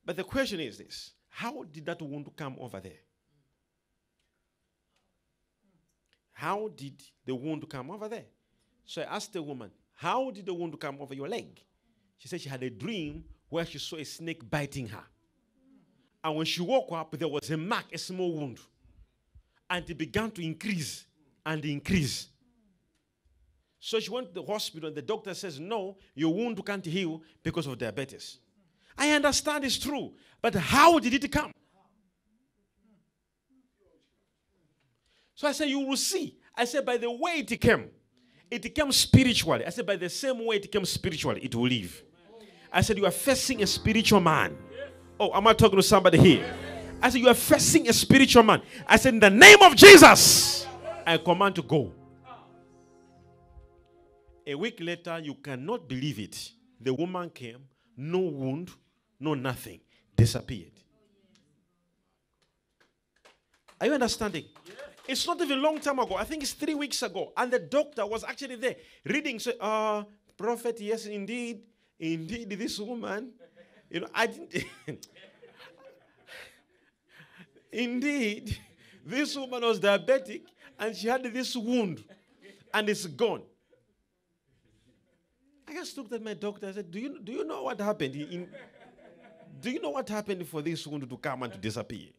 But 0.03 0.15
the 0.15 0.23
question 0.23 0.59
is 0.59 0.77
this 0.77 1.11
how 1.29 1.63
did 1.63 1.85
that 1.85 2.01
wound 2.01 2.29
come 2.35 2.55
over 2.59 2.79
there? 2.79 2.99
How 6.31 6.69
did 6.75 7.01
the 7.25 7.33
wound 7.33 7.67
come 7.69 7.91
over 7.91 8.07
there? 8.09 8.25
So 8.85 9.01
I 9.01 9.15
asked 9.15 9.33
the 9.33 9.41
woman, 9.41 9.71
How 9.93 10.31
did 10.31 10.45
the 10.45 10.53
wound 10.53 10.79
come 10.79 10.97
over 10.99 11.13
your 11.13 11.27
leg? 11.27 11.63
She 12.17 12.27
said 12.27 12.41
she 12.41 12.49
had 12.49 12.63
a 12.63 12.69
dream 12.69 13.23
where 13.49 13.65
she 13.65 13.79
saw 13.79 13.97
a 13.97 14.03
snake 14.03 14.49
biting 14.49 14.87
her. 14.89 15.03
And 16.25 16.35
when 16.35 16.47
she 16.47 16.63
woke 16.63 16.91
up, 16.91 17.11
there 17.11 17.27
was 17.27 17.47
a 17.51 17.55
mark, 17.55 17.85
a 17.93 17.99
small 17.99 18.33
wound. 18.33 18.57
And 19.69 19.87
it 19.87 19.95
began 19.95 20.31
to 20.31 20.43
increase 20.43 21.05
and 21.45 21.63
increase. 21.63 22.29
So 23.79 23.99
she 23.99 24.09
went 24.09 24.29
to 24.29 24.33
the 24.33 24.43
hospital, 24.43 24.87
and 24.87 24.97
the 24.97 25.03
doctor 25.03 25.35
says, 25.35 25.59
No, 25.59 25.97
your 26.15 26.33
wound 26.33 26.65
can't 26.65 26.83
heal 26.83 27.21
because 27.43 27.67
of 27.67 27.77
diabetes. 27.77 28.39
I 28.97 29.11
understand 29.11 29.65
it's 29.65 29.77
true, 29.77 30.13
but 30.41 30.55
how 30.55 30.97
did 30.97 31.13
it 31.13 31.31
come? 31.31 31.51
So 35.35 35.47
I 35.47 35.51
said, 35.51 35.69
You 35.69 35.81
will 35.81 35.97
see. 35.97 36.39
I 36.55 36.65
said, 36.65 36.87
By 36.87 36.97
the 36.97 37.11
way 37.11 37.45
it 37.47 37.61
came, 37.61 37.91
it 38.49 38.73
came 38.73 38.91
spiritually. 38.91 39.63
I 39.63 39.69
said, 39.69 39.85
By 39.85 39.97
the 39.97 40.09
same 40.09 40.43
way 40.43 40.55
it 40.55 40.71
came 40.71 40.85
spiritually, 40.85 41.41
it 41.43 41.53
will 41.53 41.67
leave. 41.67 42.03
I 42.73 42.81
said, 42.81 42.97
You 42.97 43.05
are 43.05 43.11
facing 43.11 43.61
a 43.61 43.67
spiritual 43.67 44.21
man. 44.21 44.57
Oh, 45.19 45.31
am 45.33 45.47
I 45.47 45.53
talking 45.53 45.77
to 45.77 45.83
somebody 45.83 46.17
here? 46.17 46.53
I 47.01 47.09
said, 47.09 47.21
You 47.21 47.29
are 47.29 47.33
facing 47.33 47.87
a 47.87 47.93
spiritual 47.93 48.43
man. 48.43 48.61
I 48.87 48.97
said, 48.97 49.13
In 49.13 49.19
the 49.19 49.29
name 49.29 49.61
of 49.61 49.75
Jesus, 49.75 50.67
I 51.05 51.17
command 51.17 51.55
to 51.55 51.61
go. 51.61 51.93
A 54.47 54.55
week 54.55 54.77
later, 54.79 55.19
you 55.19 55.35
cannot 55.35 55.87
believe 55.87 56.19
it. 56.19 56.51
The 56.79 56.93
woman 56.93 57.29
came, 57.29 57.63
no 57.97 58.19
wound, 58.19 58.69
no 59.19 59.33
nothing, 59.33 59.79
disappeared. 60.15 60.71
Are 63.79 63.87
you 63.87 63.93
understanding? 63.93 64.45
It's 65.07 65.25
not 65.25 65.39
even 65.41 65.59
a 65.59 65.61
long 65.61 65.79
time 65.79 65.99
ago. 65.99 66.15
I 66.15 66.23
think 66.23 66.43
it's 66.43 66.53
three 66.53 66.75
weeks 66.75 67.01
ago. 67.03 67.31
And 67.37 67.51
the 67.51 67.59
doctor 67.59 68.05
was 68.05 68.23
actually 68.23 68.55
there 68.55 68.75
reading. 69.03 69.39
So, 69.39 69.51
uh, 69.59 70.03
prophet, 70.37 70.79
yes, 70.81 71.05
indeed. 71.05 71.61
Indeed, 71.99 72.49
this 72.49 72.79
woman. 72.79 73.31
You 73.95 74.01
know, 74.01 74.07
I 74.13 74.27
didn't. 74.27 74.67
indeed, 77.71 78.59
this 79.05 79.37
woman 79.37 79.61
was 79.61 79.79
diabetic 79.79 80.41
and 80.77 80.93
she 80.93 81.07
had 81.07 81.23
this 81.23 81.55
wound 81.55 82.03
and 82.73 82.89
it's 82.89 83.05
gone. 83.05 83.43
I 85.65 85.75
just 85.75 85.97
looked 85.97 86.11
at 86.11 86.21
my 86.21 86.33
doctor. 86.33 86.67
I 86.67 86.73
said, 86.73 86.91
Do 86.91 86.99
you, 86.99 87.21
do 87.23 87.31
you 87.31 87.45
know 87.45 87.63
what 87.63 87.79
happened? 87.79 88.15
In, 88.17 88.49
do 89.61 89.71
you 89.71 89.79
know 89.81 89.91
what 89.91 90.09
happened 90.09 90.45
for 90.45 90.61
this 90.61 90.85
wound 90.85 91.09
to 91.09 91.17
come 91.17 91.43
and 91.43 91.53
to 91.53 91.57
disappear? 91.57 92.09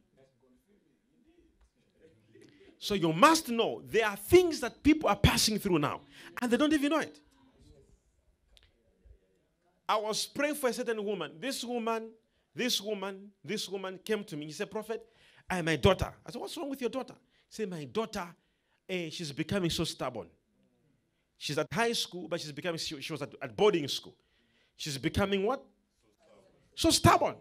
So 2.79 2.95
you 2.95 3.12
must 3.12 3.51
know 3.51 3.83
there 3.87 4.07
are 4.07 4.17
things 4.17 4.61
that 4.61 4.83
people 4.83 5.11
are 5.11 5.17
passing 5.17 5.59
through 5.59 5.81
now, 5.81 6.01
and 6.41 6.51
they 6.51 6.57
don't 6.57 6.73
even 6.73 6.89
know 6.89 7.01
it. 7.01 7.21
I 9.88 9.96
was 9.96 10.27
praying 10.27 10.57
for 10.57 10.68
a 10.68 10.72
certain 10.72 11.03
woman. 11.05 11.33
This 11.38 11.62
woman, 11.64 12.11
this 12.55 12.81
woman, 12.81 13.31
this 13.44 13.68
woman 13.68 13.99
came 14.05 14.25
to 14.25 14.37
me. 14.37 14.46
He 14.46 14.53
said, 14.53 14.70
Prophet, 14.70 15.07
I 15.49 15.59
am 15.59 15.66
my 15.66 15.77
daughter. 15.77 16.12
I 16.25 16.31
said, 16.31 16.40
What's 16.40 16.57
wrong 16.57 16.70
with 16.70 16.81
your 16.81 16.90
daughter? 16.90 17.14
He 17.49 17.55
said, 17.55 17.70
My 17.70 17.85
daughter, 17.85 18.27
eh, 18.88 19.11
she's 19.11 19.31
becoming 19.33 19.70
so 19.70 19.85
stubborn. 19.85 20.27
She's 21.38 21.59
at 21.59 21.72
high 21.72 21.92
school, 21.92 22.29
but 22.29 22.40
she's 22.40 22.53
becoming, 22.53 22.79
she, 22.79 23.01
she 23.01 23.12
was 23.12 23.22
at, 23.22 23.33
at, 23.40 23.57
boarding 23.57 23.87
school. 23.88 24.14
She's 24.77 24.99
becoming 24.99 25.44
what? 25.44 25.62
So 26.75 26.90
stubborn. 26.90 27.37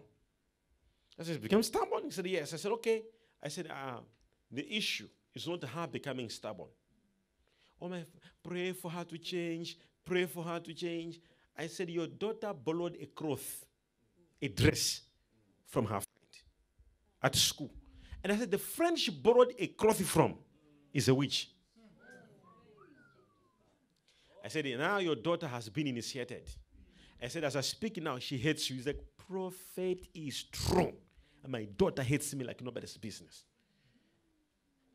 I 1.18 1.22
said, 1.22 1.40
become 1.40 1.62
stubborn? 1.62 2.04
He 2.04 2.10
said, 2.10 2.26
Yes. 2.26 2.54
I 2.54 2.56
said, 2.56 2.72
Okay. 2.72 3.02
I 3.42 3.48
said, 3.48 3.68
uh, 3.68 4.00
The 4.50 4.76
issue 4.76 5.08
is 5.34 5.48
not 5.48 5.64
her 5.64 5.86
becoming 5.86 6.28
stubborn. 6.30 6.68
Oh 7.80 7.88
my, 7.88 8.04
pray 8.42 8.72
for 8.72 8.90
her 8.90 9.04
to 9.04 9.18
change. 9.18 9.78
Pray 10.04 10.26
for 10.26 10.42
her 10.44 10.60
to 10.60 10.72
change. 10.72 11.20
I 11.58 11.66
said, 11.66 11.90
Your 11.90 12.06
daughter 12.06 12.52
borrowed 12.52 12.96
a 13.00 13.06
cloth, 13.06 13.64
a 14.40 14.48
dress 14.48 15.00
from 15.66 15.84
her 15.86 16.00
friend 16.00 16.44
at 17.22 17.34
school. 17.34 17.70
And 18.22 18.32
I 18.32 18.36
said, 18.36 18.50
The 18.50 18.58
friend 18.58 18.98
she 18.98 19.10
borrowed 19.10 19.54
a 19.58 19.66
cloth 19.68 20.04
from 20.04 20.34
is 20.92 21.08
a 21.08 21.14
witch. 21.14 21.50
I 24.44 24.48
said, 24.48 24.64
Now 24.78 24.98
your 24.98 25.16
daughter 25.16 25.48
has 25.48 25.68
been 25.68 25.86
initiated. 25.86 26.48
I 27.22 27.28
said, 27.28 27.44
As 27.44 27.56
I 27.56 27.62
speak 27.62 28.02
now, 28.02 28.18
she 28.18 28.36
hates 28.36 28.68
you. 28.70 28.76
He's 28.76 28.86
like, 28.86 29.02
Prophet 29.28 30.06
is 30.14 30.36
strong. 30.36 30.92
And 31.42 31.52
my 31.52 31.64
daughter 31.64 32.02
hates 32.02 32.34
me 32.34 32.44
like 32.44 32.62
nobody's 32.62 32.96
business. 32.96 33.44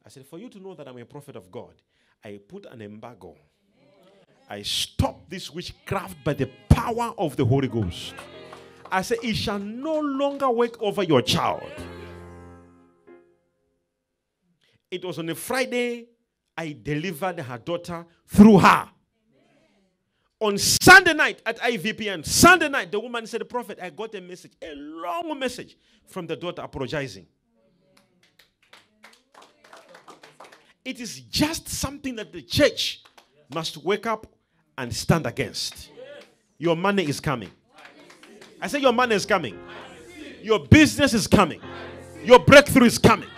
I 0.06 0.10
said, 0.10 0.26
For 0.26 0.39
you 0.39 0.50
to 0.50 0.60
know 0.60 0.74
that 0.76 0.88
I'm 0.88 0.97
a 0.97 1.06
prophet 1.06 1.36
of 1.36 1.52
God, 1.52 1.82
I 2.24 2.39
put 2.47 2.65
an 2.65 2.82
embargo. 2.82 3.36
I 4.51 4.63
stop 4.63 5.29
this 5.29 5.49
witchcraft 5.49 6.25
by 6.25 6.33
the 6.33 6.47
power 6.67 7.13
of 7.17 7.37
the 7.37 7.45
Holy 7.45 7.69
Ghost. 7.69 8.13
I 8.91 9.01
said, 9.01 9.19
It 9.23 9.35
shall 9.37 9.57
no 9.59 9.97
longer 9.97 10.49
work 10.49 10.81
over 10.81 11.03
your 11.03 11.21
child. 11.21 11.71
It 14.91 15.05
was 15.05 15.19
on 15.19 15.29
a 15.29 15.35
Friday 15.35 16.07
I 16.57 16.75
delivered 16.83 17.39
her 17.39 17.57
daughter 17.59 18.05
through 18.27 18.57
her. 18.57 18.89
On 20.41 20.57
Sunday 20.57 21.13
night 21.13 21.41
at 21.45 21.57
IVPN, 21.59 22.25
Sunday 22.25 22.67
night, 22.67 22.91
the 22.91 22.99
woman 22.99 23.25
said, 23.27 23.47
Prophet, 23.47 23.79
I 23.81 23.89
got 23.89 24.13
a 24.15 24.19
message, 24.19 24.51
a 24.61 24.75
long 24.75 25.39
message 25.39 25.77
from 26.07 26.27
the 26.27 26.35
daughter 26.35 26.61
apologizing. 26.61 27.25
It 30.83 30.99
is 30.99 31.21
just 31.21 31.69
something 31.69 32.17
that 32.17 32.33
the 32.33 32.41
church 32.41 33.01
must 33.53 33.77
wake 33.77 34.05
up 34.05 34.27
and 34.77 34.93
stand 34.93 35.25
against. 35.25 35.89
Your 36.57 36.75
money 36.75 37.03
is 37.07 37.19
coming. 37.19 37.49
I 38.62 38.67
say 38.67 38.79
your 38.79 38.93
money 38.93 39.15
is 39.15 39.25
coming. 39.25 39.57
Your 40.41 40.60
business 40.60 41.13
is 41.13 41.27
coming. 41.27 41.62
Your 42.23 42.39
breakthrough 42.39 42.86
is 42.86 42.97
coming. 42.97 43.29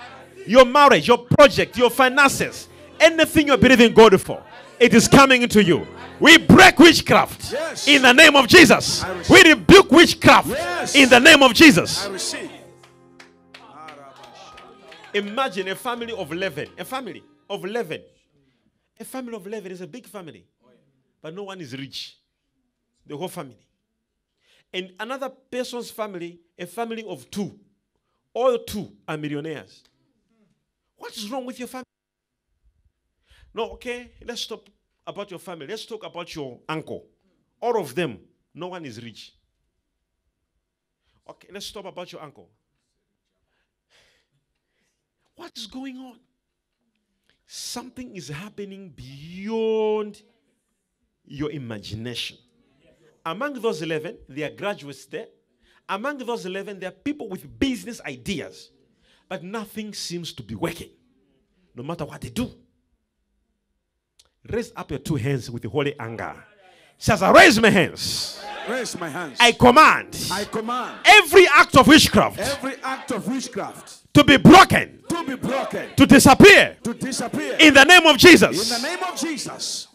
Your 0.45 0.65
marriage, 0.65 1.07
your 1.07 1.17
project, 1.19 1.77
your 1.77 1.89
finances, 1.89 2.67
anything 2.99 3.47
you're 3.47 3.57
believing 3.57 3.93
God 3.93 4.19
for, 4.19 4.43
it 4.79 4.93
is 4.93 5.07
coming 5.07 5.41
into 5.41 5.63
you. 5.63 5.87
We 6.19 6.37
break 6.37 6.77
witchcraft 6.79 7.51
Yes. 7.51 7.87
in 7.87 8.01
the 8.01 8.13
name 8.13 8.35
of 8.35 8.47
Jesus. 8.47 9.03
We 9.29 9.41
rebuke 9.43 9.89
witchcraft 9.91 10.49
Yes. 10.49 10.95
in 10.95 11.09
the 11.09 11.19
name 11.19 11.41
of 11.43 11.53
Jesus. 11.53 12.07
Imagine 15.13 15.67
a 15.69 15.75
family 15.75 16.11
of 16.13 16.31
11. 16.31 16.69
A 16.77 16.85
family 16.85 17.23
of 17.49 17.63
11. 17.63 18.01
A 18.99 19.05
family 19.05 19.35
of 19.35 19.45
11 19.45 19.71
is 19.71 19.81
a 19.81 19.87
big 19.87 20.05
family. 20.07 20.45
But 21.23 21.33
no 21.33 21.43
one 21.43 21.61
is 21.61 21.75
rich. 21.75 22.17
The 23.07 23.15
whole 23.15 23.29
family. 23.29 23.57
And 24.73 24.91
another 24.99 25.29
person's 25.29 25.89
family, 25.89 26.41
a 26.59 26.65
family 26.65 27.05
of 27.07 27.31
two. 27.31 27.57
All 28.33 28.57
two 28.59 28.91
are 29.07 29.17
millionaires. 29.17 29.83
What 30.97 31.15
is 31.15 31.29
wrong 31.29 31.45
with 31.45 31.59
your 31.59 31.69
family? 31.69 31.85
No, 33.53 33.71
okay, 33.71 34.11
let's 34.25 34.41
stop 34.41 34.67
about 35.07 35.29
your 35.31 35.39
family. 35.39 35.67
Let's 35.67 35.85
talk 35.85 36.03
about 36.05 36.35
your 36.35 36.59
uncle. 36.67 37.05
All 37.61 37.79
of 37.79 37.95
them, 37.95 38.19
no 38.53 38.67
one 38.67 38.85
is 38.85 39.01
rich. 39.01 39.33
Okay, 41.29 41.47
let's 41.53 41.67
stop 41.67 41.85
about 41.85 42.11
your 42.11 42.21
uncle. 42.21 42.49
What 45.35 45.51
is 45.55 45.67
going 45.67 45.97
on? 45.97 46.19
Something 47.45 48.15
is 48.15 48.27
happening 48.27 48.89
beyond 48.89 50.21
your 51.33 51.51
imagination. 51.51 52.37
Among 53.25 53.59
those 53.59 53.81
11, 53.81 54.17
there 54.29 54.47
are 54.47 54.53
graduates 54.53 55.05
there. 55.05 55.27
Among 55.89 56.19
those 56.19 56.45
11, 56.45 56.79
there 56.79 56.89
are 56.89 56.93
people 56.93 57.27
with 57.27 57.59
business 57.59 57.99
ideas. 58.05 58.69
But 59.27 59.43
nothing 59.43 59.93
seems 59.93 60.31
to 60.33 60.43
be 60.43 60.53
working, 60.53 60.89
no 61.73 61.81
matter 61.81 62.05
what 62.05 62.21
they 62.21 62.29
do. 62.29 62.51
Raise 64.47 64.71
up 64.75 64.91
your 64.91 64.99
two 64.99 65.15
hands 65.15 65.49
with 65.49 65.63
the 65.63 65.69
holy 65.69 65.97
anger. 65.99 66.35
Says, 66.97 67.23
I 67.23 67.31
raise 67.31 67.59
my 67.59 67.69
hands. 67.69 68.43
Raise 68.69 68.97
my 68.99 69.09
hands. 69.09 69.37
I 69.41 69.51
command 69.53 70.27
I 70.31 70.45
command 70.45 70.99
every 71.03 71.45
act 71.47 71.75
of 71.75 71.85
witchcraft 71.85 72.39
every 72.39 72.75
act 72.81 73.11
of 73.11 73.27
witchcraft 73.27 74.13
to 74.13 74.23
be 74.23 74.37
broken, 74.37 75.03
to 75.09 75.23
be 75.25 75.35
broken, 75.35 75.89
to 75.97 76.05
disappear 76.05 76.77
to 76.81 76.93
disappear. 76.93 77.57
in 77.59 77.73
the 77.73 77.83
name 77.83 78.05
of 78.05 78.17
Jesus. 78.17 78.71
In 78.71 78.81
the 78.81 78.87
name 78.87 79.03
of 79.03 79.19
Jesus. 79.19 79.89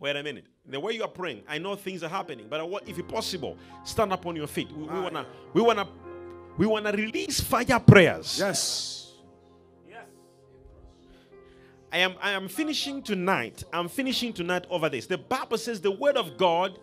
Wait 0.00 0.16
a 0.16 0.22
minute. 0.22 0.46
The 0.66 0.80
way 0.80 0.94
you 0.94 1.02
are 1.02 1.08
praying, 1.08 1.42
I 1.46 1.58
know 1.58 1.76
things 1.76 2.02
are 2.02 2.08
happening, 2.08 2.46
but 2.48 2.60
if 2.86 2.98
it's 2.98 3.12
possible, 3.12 3.58
stand 3.84 4.12
up 4.14 4.24
on 4.24 4.34
your 4.34 4.46
feet. 4.46 4.72
We, 4.72 4.84
we 4.84 4.98
wanna, 4.98 5.26
we 5.52 5.60
wanna, 5.60 5.86
we 6.56 6.66
wanna 6.66 6.90
release 6.92 7.40
fire 7.40 7.78
prayers. 7.78 8.38
Yes. 8.38 9.12
Yes. 9.86 10.00
I 11.92 11.98
am, 11.98 12.14
I 12.22 12.30
am 12.30 12.48
finishing 12.48 13.02
tonight. 13.02 13.62
I'm 13.74 13.88
finishing 13.88 14.32
tonight 14.32 14.64
over 14.70 14.88
this. 14.88 15.04
The 15.06 15.18
Bible 15.18 15.58
says 15.58 15.82
the 15.82 15.90
word 15.90 16.16
of 16.16 16.38
God 16.38 16.78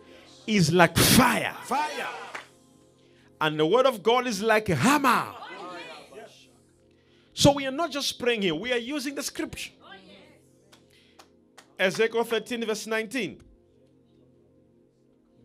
is 0.46 0.72
like 0.72 0.96
fire, 0.96 1.56
Fire. 1.64 2.06
and 3.40 3.58
the 3.58 3.66
word 3.66 3.84
of 3.86 4.02
God 4.02 4.28
is 4.28 4.40
like 4.40 4.68
a 4.68 4.76
hammer. 4.76 5.34
So 7.34 7.52
we 7.52 7.66
are 7.66 7.72
not 7.72 7.90
just 7.90 8.18
praying 8.18 8.42
here; 8.42 8.54
we 8.54 8.72
are 8.72 8.78
using 8.78 9.14
the 9.14 9.22
scripture. 9.22 9.70
Ezekiel 11.78 12.24
13, 12.24 12.64
verse 12.66 12.86
19. 12.86 13.40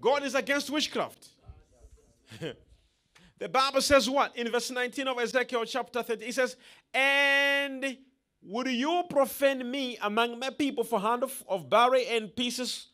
God 0.01 0.23
is 0.23 0.35
against 0.35 0.69
witchcraft. 0.69 1.29
the 3.39 3.49
Bible 3.49 3.81
says 3.81 4.09
what? 4.09 4.35
In 4.35 4.51
verse 4.51 4.71
19 4.71 5.07
of 5.07 5.19
Ezekiel 5.19 5.63
chapter 5.65 6.01
13, 6.01 6.27
it 6.27 6.33
says, 6.33 6.57
And 6.93 7.97
would 8.41 8.67
you 8.67 9.03
profane 9.09 9.69
me 9.69 9.97
among 10.01 10.39
my 10.39 10.49
people 10.49 10.83
for 10.83 10.99
hand 10.99 11.23
of, 11.23 11.43
of 11.47 11.69
barley 11.69 12.07
and 12.07 12.35
pieces 12.35 12.87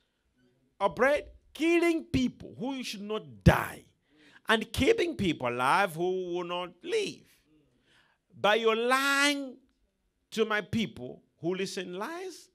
of 0.79 0.95
bread? 0.95 1.25
Killing 1.53 2.03
people 2.03 2.55
who 2.59 2.83
should 2.83 3.01
not 3.01 3.43
die, 3.43 3.83
and 4.47 4.71
keeping 4.71 5.15
people 5.15 5.47
alive 5.47 5.95
who 5.95 6.33
will 6.35 6.43
not 6.43 6.69
live. 6.83 7.23
By 8.39 8.55
your 8.55 8.75
lying 8.75 9.57
to 10.31 10.45
my 10.45 10.61
people 10.61 11.23
who 11.41 11.55
listen 11.55 11.95
lies, 11.95 12.48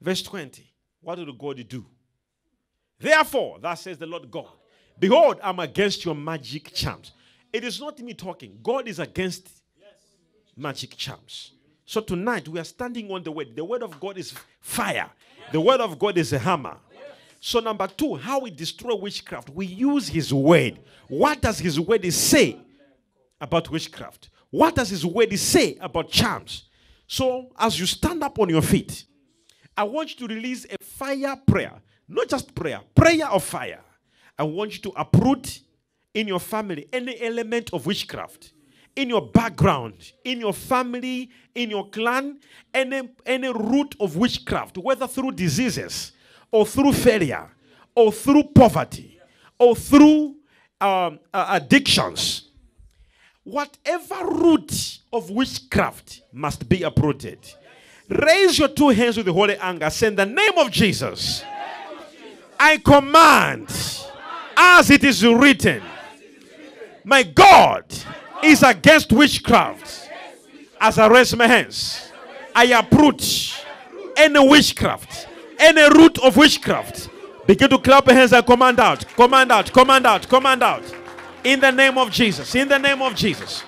Verse 0.00 0.22
20. 0.22 0.72
What 1.02 1.16
did 1.16 1.38
God 1.38 1.64
do? 1.68 1.86
Therefore, 2.98 3.58
thus 3.60 3.82
says 3.82 3.98
the 3.98 4.06
Lord 4.06 4.30
God, 4.30 4.48
Behold, 4.98 5.40
I'm 5.42 5.58
against 5.58 6.04
your 6.04 6.14
magic 6.14 6.74
charms. 6.74 7.12
It 7.52 7.64
is 7.64 7.80
not 7.80 7.98
me 8.00 8.12
talking. 8.12 8.58
God 8.62 8.86
is 8.86 8.98
against 8.98 9.48
magic 10.56 10.94
charms. 10.96 11.52
So 11.86 12.00
tonight 12.00 12.46
we 12.46 12.60
are 12.60 12.64
standing 12.64 13.10
on 13.10 13.22
the 13.22 13.32
word. 13.32 13.56
The 13.56 13.64
word 13.64 13.82
of 13.82 13.98
God 13.98 14.18
is 14.18 14.34
fire. 14.60 15.10
The 15.50 15.60
word 15.60 15.80
of 15.80 15.98
God 15.98 16.18
is 16.18 16.32
a 16.32 16.38
hammer. 16.38 16.76
So 17.40 17.60
number 17.60 17.86
two, 17.88 18.16
how 18.16 18.40
we 18.40 18.50
destroy 18.50 18.94
witchcraft, 18.94 19.48
we 19.48 19.64
use 19.66 20.06
His 20.06 20.32
word. 20.32 20.78
What 21.08 21.40
does 21.40 21.58
His 21.58 21.80
word 21.80 22.12
say 22.12 22.58
about 23.40 23.70
witchcraft? 23.70 24.28
What 24.50 24.74
does 24.74 24.90
His 24.90 25.06
word 25.06 25.36
say 25.38 25.78
about 25.80 26.10
charms? 26.10 26.64
So 27.06 27.48
as 27.58 27.80
you 27.80 27.86
stand 27.86 28.22
up 28.22 28.38
on 28.38 28.50
your 28.50 28.62
feet, 28.62 29.06
I 29.80 29.84
want 29.84 30.20
you 30.20 30.28
to 30.28 30.34
release 30.34 30.66
a 30.66 30.84
fire 30.84 31.34
prayer. 31.46 31.72
Not 32.06 32.28
just 32.28 32.54
prayer, 32.54 32.80
prayer 32.94 33.26
of 33.28 33.42
fire. 33.42 33.80
I 34.38 34.42
want 34.42 34.74
you 34.74 34.82
to 34.82 35.00
uproot 35.00 35.60
in 36.12 36.28
your 36.28 36.38
family 36.38 36.86
any 36.92 37.18
element 37.22 37.70
of 37.72 37.86
witchcraft, 37.86 38.52
in 38.94 39.08
your 39.08 39.22
background, 39.22 40.12
in 40.22 40.38
your 40.38 40.52
family, 40.52 41.30
in 41.54 41.70
your 41.70 41.88
clan, 41.88 42.40
any, 42.74 43.08
any 43.24 43.48
root 43.50 43.96
of 44.00 44.16
witchcraft, 44.18 44.76
whether 44.76 45.06
through 45.06 45.32
diseases 45.32 46.12
or 46.50 46.66
through 46.66 46.92
failure 46.92 47.48
or 47.94 48.12
through 48.12 48.44
poverty 48.54 49.18
or 49.58 49.74
through 49.74 50.36
um, 50.82 51.18
uh, 51.32 51.58
addictions. 51.58 52.50
Whatever 53.44 54.26
root 54.26 54.98
of 55.10 55.30
witchcraft 55.30 56.20
must 56.34 56.68
be 56.68 56.82
uprooted. 56.82 57.38
Raise 58.10 58.58
your 58.58 58.66
two 58.66 58.88
hands 58.88 59.16
with 59.16 59.26
the 59.26 59.32
holy 59.32 59.56
anger. 59.56 59.88
Say, 59.88 60.08
in 60.08 60.16
the 60.16 60.26
name 60.26 60.58
of 60.58 60.68
Jesus, 60.72 61.44
I 62.58 62.78
command, 62.78 63.68
as 64.56 64.90
it 64.90 65.04
is 65.04 65.24
written, 65.24 65.80
my 67.04 67.22
God 67.22 67.84
is 68.42 68.64
against 68.64 69.12
witchcraft. 69.12 70.08
As 70.80 70.98
I 70.98 71.06
raise 71.06 71.36
my 71.36 71.46
hands, 71.46 72.10
I 72.54 72.64
uproot 72.72 73.64
any 74.16 74.48
witchcraft, 74.48 75.28
any 75.58 75.82
root 75.96 76.18
of 76.18 76.36
witchcraft. 76.36 77.08
Begin 77.46 77.70
to 77.70 77.78
clap 77.78 78.06
your 78.06 78.16
hands 78.16 78.32
and 78.32 78.44
command 78.44 78.80
out, 78.80 79.06
command 79.14 79.52
out, 79.52 79.72
command 79.72 80.06
out, 80.06 80.28
command 80.28 80.62
out. 80.64 80.82
In 81.44 81.60
the 81.60 81.70
name 81.70 81.96
of 81.96 82.10
Jesus, 82.10 82.56
in 82.56 82.66
the 82.66 82.78
name 82.78 83.02
of 83.02 83.14
Jesus. 83.14 83.62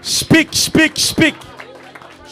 Speak, 0.00 0.48
speak, 0.52 0.96
speak. 0.96 1.34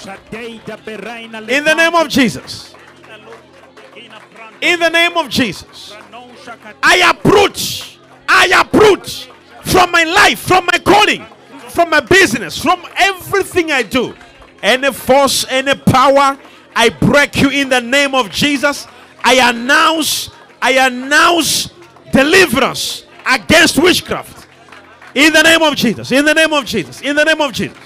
In 0.06 1.64
the 1.64 1.74
name 1.74 1.94
of 1.94 2.08
Jesus. 2.08 2.74
In 4.60 4.80
the 4.80 4.88
name 4.88 5.16
of 5.16 5.28
Jesus. 5.28 5.94
I 6.82 7.10
approach. 7.10 7.98
I 8.28 8.46
approach 8.60 9.28
from 9.62 9.90
my 9.90 10.04
life, 10.04 10.40
from 10.40 10.66
my 10.66 10.78
calling, 10.78 11.24
from 11.68 11.90
my 11.90 12.00
business, 12.00 12.60
from 12.60 12.84
everything 12.96 13.72
I 13.72 13.82
do. 13.82 14.14
Any 14.62 14.92
force, 14.92 15.46
any 15.48 15.74
power, 15.74 16.38
I 16.74 16.88
break 16.88 17.36
you 17.36 17.50
in 17.50 17.68
the 17.68 17.80
name 17.80 18.14
of 18.14 18.30
Jesus. 18.30 18.86
I 19.24 19.50
announce, 19.50 20.30
I 20.60 20.86
announce 20.86 21.70
deliverance 22.12 23.04
against 23.26 23.78
witchcraft. 23.78 24.46
In 25.14 25.32
the 25.32 25.42
name 25.42 25.62
of 25.62 25.74
Jesus. 25.74 26.12
In 26.12 26.24
the 26.24 26.34
name 26.34 26.52
of 26.52 26.64
Jesus. 26.64 27.00
In 27.00 27.16
the 27.16 27.24
name 27.24 27.40
of 27.40 27.52
Jesus. 27.52 27.76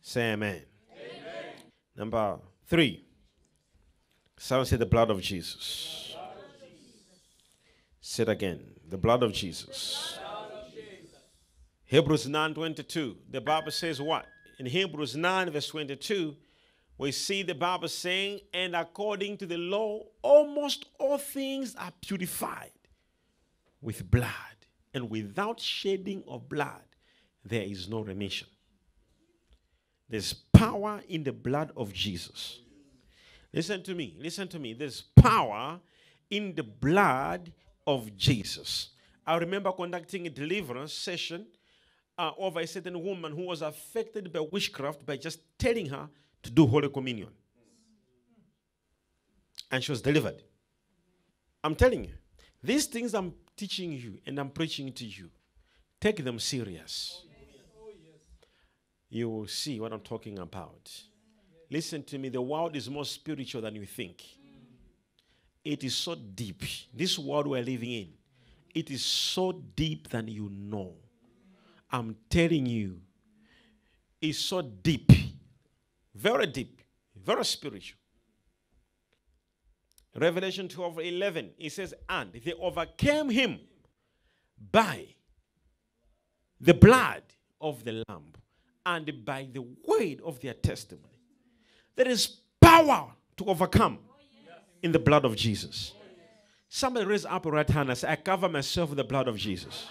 Say 0.00 0.32
amen. 0.32 0.62
Number 1.96 2.38
three. 2.66 3.04
Someone 4.36 4.66
say 4.66 4.76
the 4.76 4.86
blood 4.86 5.10
of 5.10 5.20
Jesus. 5.20 6.16
Say 8.00 8.22
it 8.22 8.28
again. 8.28 8.60
The 8.88 8.98
blood 8.98 9.22
of 9.22 9.32
Jesus. 9.32 10.18
Hebrews 11.84 12.26
9 12.26 12.54
22. 12.54 13.16
The 13.30 13.40
Bible 13.40 13.70
says 13.70 14.00
what? 14.00 14.26
In 14.58 14.66
Hebrews 14.66 15.16
9, 15.16 15.50
verse 15.50 15.68
22, 15.68 16.36
we 16.96 17.10
see 17.12 17.42
the 17.42 17.54
Bible 17.54 17.88
saying, 17.88 18.40
And 18.52 18.76
according 18.76 19.38
to 19.38 19.46
the 19.46 19.58
law, 19.58 20.02
almost 20.22 20.86
all 20.98 21.18
things 21.18 21.74
are 21.76 21.92
purified 22.00 22.70
with 23.80 24.10
blood. 24.10 24.30
And 24.92 25.10
without 25.10 25.58
shedding 25.60 26.22
of 26.28 26.48
blood, 26.48 26.82
there 27.44 27.62
is 27.62 27.88
no 27.88 28.00
remission. 28.00 28.48
There's 30.08 30.32
power 30.32 31.02
in 31.08 31.24
the 31.24 31.32
blood 31.32 31.72
of 31.76 31.92
Jesus. 31.92 32.60
Listen 33.52 33.82
to 33.84 33.94
me. 33.94 34.16
Listen 34.18 34.48
to 34.48 34.58
me. 34.58 34.72
There's 34.72 35.02
power 35.02 35.80
in 36.30 36.54
the 36.54 36.62
blood 36.62 37.52
of 37.86 38.16
Jesus. 38.16 38.90
I 39.26 39.36
remember 39.36 39.72
conducting 39.72 40.26
a 40.26 40.30
deliverance 40.30 40.92
session 40.92 41.46
uh, 42.18 42.32
over 42.38 42.60
a 42.60 42.66
certain 42.66 43.02
woman 43.02 43.32
who 43.32 43.46
was 43.46 43.62
affected 43.62 44.32
by 44.32 44.40
witchcraft 44.40 45.04
by 45.04 45.16
just 45.16 45.40
telling 45.58 45.86
her 45.86 46.08
to 46.42 46.50
do 46.50 46.66
Holy 46.66 46.88
Communion. 46.88 47.28
And 49.70 49.82
she 49.82 49.90
was 49.90 50.02
delivered. 50.02 50.42
I'm 51.62 51.74
telling 51.74 52.04
you, 52.04 52.14
these 52.62 52.86
things 52.86 53.14
I'm 53.14 53.34
teaching 53.56 53.92
you 53.92 54.18
and 54.26 54.38
I'm 54.38 54.50
preaching 54.50 54.92
to 54.92 55.04
you, 55.04 55.30
take 56.00 56.22
them 56.22 56.38
serious. 56.38 57.24
You 59.14 59.28
will 59.28 59.46
see 59.46 59.78
what 59.78 59.92
I'm 59.92 60.00
talking 60.00 60.40
about. 60.40 60.90
Listen 61.70 62.02
to 62.02 62.18
me, 62.18 62.30
the 62.30 62.42
world 62.42 62.74
is 62.74 62.90
more 62.90 63.04
spiritual 63.04 63.62
than 63.62 63.76
you 63.76 63.86
think. 63.86 64.24
It 65.64 65.84
is 65.84 65.94
so 65.94 66.16
deep. 66.16 66.64
This 66.92 67.16
world 67.16 67.46
we're 67.46 67.62
living 67.62 67.92
in, 67.92 68.08
it 68.74 68.90
is 68.90 69.04
so 69.04 69.52
deep 69.52 70.08
than 70.08 70.26
you 70.26 70.50
know. 70.50 70.94
I'm 71.92 72.16
telling 72.28 72.66
you, 72.66 73.00
it's 74.20 74.40
so 74.40 74.62
deep, 74.62 75.12
very 76.12 76.48
deep, 76.48 76.82
very 77.14 77.44
spiritual. 77.44 78.00
Revelation 80.16 80.66
12 80.66 80.98
11, 80.98 81.50
it 81.60 81.70
says, 81.70 81.94
And 82.08 82.32
they 82.32 82.52
overcame 82.54 83.30
him 83.30 83.60
by 84.72 85.06
the 86.60 86.74
blood 86.74 87.22
of 87.60 87.84
the 87.84 88.02
Lamb 88.08 88.32
and 88.86 89.24
by 89.24 89.48
the 89.52 89.62
word 89.86 90.20
of 90.24 90.40
their 90.40 90.54
testimony. 90.54 91.18
There 91.96 92.08
is 92.08 92.26
power 92.60 93.12
to 93.36 93.44
overcome 93.46 93.98
in 94.82 94.92
the 94.92 94.98
blood 94.98 95.24
of 95.24 95.36
Jesus. 95.36 95.92
Somebody 96.68 97.06
raise 97.06 97.24
up 97.24 97.46
a 97.46 97.50
right 97.50 97.68
hand 97.68 97.88
and 97.88 97.96
say, 97.96 98.08
I 98.08 98.16
cover 98.16 98.48
myself 98.48 98.90
with 98.90 98.98
the 98.98 99.04
blood 99.04 99.28
of 99.28 99.36
Jesus. 99.36 99.86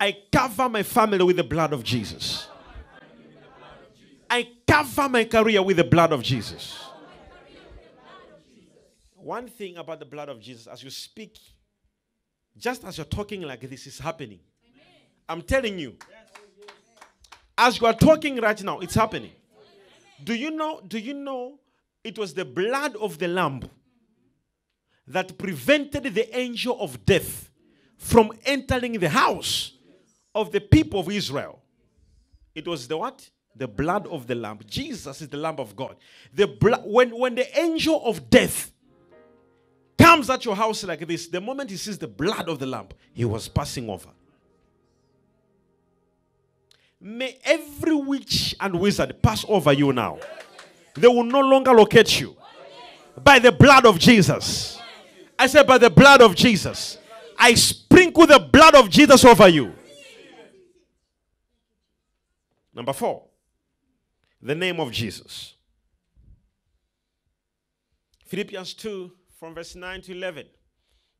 I 0.00 0.16
cover 0.30 0.68
my 0.68 0.82
family 0.82 1.22
with 1.24 1.36
the 1.36 1.44
blood 1.44 1.72
of 1.72 1.82
Jesus. 1.82 2.48
I 4.30 4.48
cover 4.66 5.08
my 5.08 5.24
career 5.24 5.62
with 5.62 5.76
the 5.76 5.84
blood 5.84 6.12
of 6.12 6.22
Jesus. 6.22 6.78
One 9.14 9.48
thing 9.48 9.76
about 9.78 10.00
the 10.00 10.04
blood 10.04 10.28
of 10.28 10.40
Jesus, 10.40 10.66
as 10.66 10.82
you 10.82 10.90
speak, 10.90 11.38
just 12.56 12.84
as 12.84 12.98
you're 12.98 13.04
talking 13.04 13.42
like 13.42 13.60
this 13.68 13.86
is 13.86 13.98
happening. 13.98 14.40
I'm 15.28 15.42
telling 15.42 15.78
you. 15.78 15.96
As 17.56 17.80
you 17.80 17.86
are 17.86 17.94
talking 17.94 18.36
right 18.40 18.60
now, 18.62 18.80
it's 18.80 18.94
happening. 18.94 19.32
Do 20.22 20.34
you 20.34 20.50
know? 20.50 20.80
Do 20.86 20.98
you 20.98 21.14
know 21.14 21.58
it 22.02 22.18
was 22.18 22.34
the 22.34 22.44
blood 22.44 22.96
of 22.96 23.18
the 23.18 23.28
lamb 23.28 23.62
that 25.06 25.38
prevented 25.38 26.02
the 26.14 26.36
angel 26.36 26.76
of 26.80 27.04
death 27.04 27.50
from 27.96 28.32
entering 28.44 28.92
the 28.98 29.08
house 29.08 29.72
of 30.34 30.50
the 30.50 30.60
people 30.60 31.00
of 31.00 31.10
Israel? 31.10 31.60
It 32.54 32.66
was 32.66 32.88
the 32.88 32.96
what? 32.96 33.28
The 33.56 33.68
blood 33.68 34.06
of 34.08 34.26
the 34.26 34.34
lamb. 34.34 34.60
Jesus 34.66 35.20
is 35.20 35.28
the 35.28 35.36
lamb 35.36 35.56
of 35.58 35.76
God. 35.76 35.96
The 36.32 36.46
blood 36.46 36.82
when 36.84 37.16
when 37.16 37.34
the 37.34 37.58
angel 37.58 38.02
of 38.04 38.28
death 38.30 38.72
comes 39.96 40.28
at 40.28 40.44
your 40.44 40.56
house 40.56 40.82
like 40.84 41.06
this, 41.06 41.28
the 41.28 41.40
moment 41.40 41.70
he 41.70 41.76
sees 41.76 41.98
the 41.98 42.08
blood 42.08 42.48
of 42.48 42.58
the 42.58 42.66
lamb, 42.66 42.88
he 43.12 43.24
was 43.24 43.48
passing 43.48 43.88
over. 43.88 44.10
May 47.06 47.38
every 47.44 47.94
witch 47.94 48.56
and 48.58 48.80
wizard 48.80 49.22
pass 49.22 49.44
over 49.46 49.74
you 49.74 49.92
now. 49.92 50.18
They 50.94 51.06
will 51.06 51.22
no 51.22 51.40
longer 51.40 51.72
locate 51.72 52.18
you. 52.18 52.34
By 53.22 53.38
the 53.38 53.52
blood 53.52 53.84
of 53.84 53.98
Jesus. 53.98 54.80
I 55.38 55.46
said, 55.46 55.66
by 55.66 55.76
the 55.76 55.90
blood 55.90 56.22
of 56.22 56.34
Jesus. 56.34 56.96
I 57.38 57.52
sprinkle 57.54 58.26
the 58.26 58.38
blood 58.38 58.74
of 58.74 58.88
Jesus 58.88 59.22
over 59.22 59.46
you. 59.48 59.74
Number 62.74 62.94
four, 62.94 63.24
the 64.40 64.54
name 64.54 64.80
of 64.80 64.90
Jesus. 64.90 65.56
Philippians 68.24 68.72
2, 68.72 69.12
from 69.38 69.54
verse 69.54 69.74
9 69.74 70.00
to 70.00 70.12
11. 70.12 70.46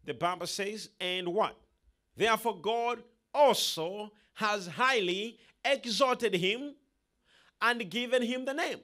The 0.06 0.14
Bible 0.14 0.46
says, 0.46 0.88
and 0.98 1.28
what? 1.28 1.54
Therefore, 2.16 2.58
God 2.58 3.02
also 3.34 4.12
has 4.32 4.66
highly 4.66 5.38
exalted 5.64 6.34
him 6.34 6.74
and 7.60 7.88
given 7.90 8.22
him 8.22 8.44
the 8.44 8.54
name 8.54 8.80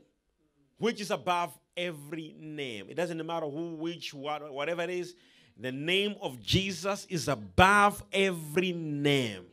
which 0.81 0.99
is 1.01 1.11
above 1.11 1.57
every 1.77 2.35
name. 2.41 2.87
It 2.89 2.95
doesn't 2.95 3.25
matter 3.25 3.47
who, 3.47 3.75
which, 3.75 4.15
what, 4.15 4.51
whatever 4.53 4.83
it 4.83 4.91
is. 4.91 5.15
The 5.59 5.71
name 5.71 6.17
of 6.23 6.41
Jesus 6.41 7.07
is 7.11 7.29
above 7.29 8.03
every 8.13 8.73
name. 8.73 9.45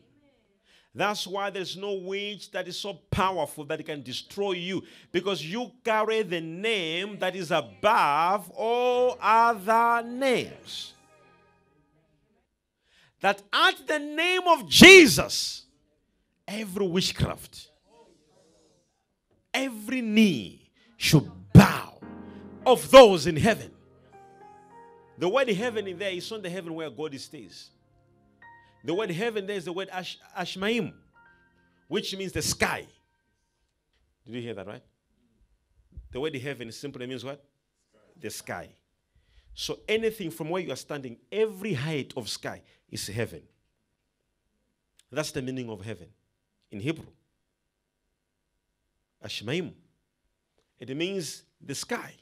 That's 0.95 1.27
why 1.27 1.49
there's 1.49 1.75
no 1.75 1.93
witch 1.95 2.49
that 2.51 2.67
is 2.67 2.79
so 2.79 2.93
powerful 3.11 3.65
that 3.65 3.81
it 3.81 3.83
can 3.83 4.01
destroy 4.01 4.53
you 4.53 4.83
because 5.11 5.45
you 5.45 5.69
carry 5.83 6.23
the 6.23 6.39
name 6.39 7.19
that 7.19 7.35
is 7.35 7.51
above 7.51 8.49
all 8.51 9.17
other 9.21 10.07
names. 10.07 10.93
That 13.19 13.43
at 13.51 13.85
the 13.85 13.99
name 13.99 14.47
of 14.47 14.67
Jesus, 14.69 15.65
every 16.47 16.87
witchcraft, 16.87 17.69
every 19.53 20.01
knee 20.01 20.71
should 20.95 21.29
bow 21.53 21.99
of 22.65 22.89
those 22.89 23.27
in 23.27 23.35
heaven. 23.35 23.71
The 25.17 25.27
word 25.27 25.49
heaven 25.49 25.87
in 25.87 25.97
there 25.97 26.11
is 26.11 26.29
not 26.29 26.43
the 26.43 26.49
heaven 26.49 26.73
where 26.73 26.89
God 26.89 27.19
stays. 27.19 27.71
The 28.83 28.93
word 28.93 29.11
heaven 29.11 29.45
there 29.45 29.57
is 29.57 29.65
the 29.65 29.73
word 29.73 29.89
Ash- 29.91 30.19
Ashmaim, 30.37 30.93
which 31.87 32.15
means 32.15 32.31
the 32.31 32.41
sky. 32.41 32.85
Did 34.25 34.35
you 34.35 34.41
hear 34.41 34.53
that 34.53 34.67
right? 34.67 34.83
The 36.11 36.19
word 36.19 36.35
heaven 36.35 36.71
simply 36.71 37.07
means 37.07 37.25
what? 37.25 37.43
The 38.19 38.29
sky. 38.29 38.69
So 39.53 39.79
anything 39.87 40.29
from 40.29 40.49
where 40.49 40.61
you 40.61 40.71
are 40.71 40.77
standing, 40.77 41.17
every 41.31 41.73
height 41.73 42.13
of 42.15 42.29
sky 42.29 42.61
is 42.89 43.07
heaven. 43.07 43.41
That's 45.11 45.31
the 45.31 45.41
meaning 45.41 45.69
of 45.69 45.83
heaven 45.83 46.09
in 46.71 46.79
Hebrew. 46.79 47.05
Ashmaim. 49.23 49.71
It 50.79 50.95
means 50.95 51.43
the 51.59 51.73
sky. 51.75 52.13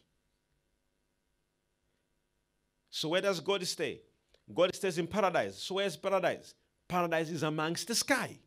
So 2.90 3.10
where 3.10 3.22
does 3.22 3.40
God 3.40 3.66
stay? 3.68 4.02
God 4.54 4.74
stays 4.74 4.98
in 4.98 5.08
paradise. 5.08 5.58
So 5.58 5.76
where's 5.76 5.98
paradise? 5.98 6.54
Paradise 6.88 7.30
is 7.30 7.44
amongst 7.44 7.88
the 7.88 7.96
sky. 7.96 8.38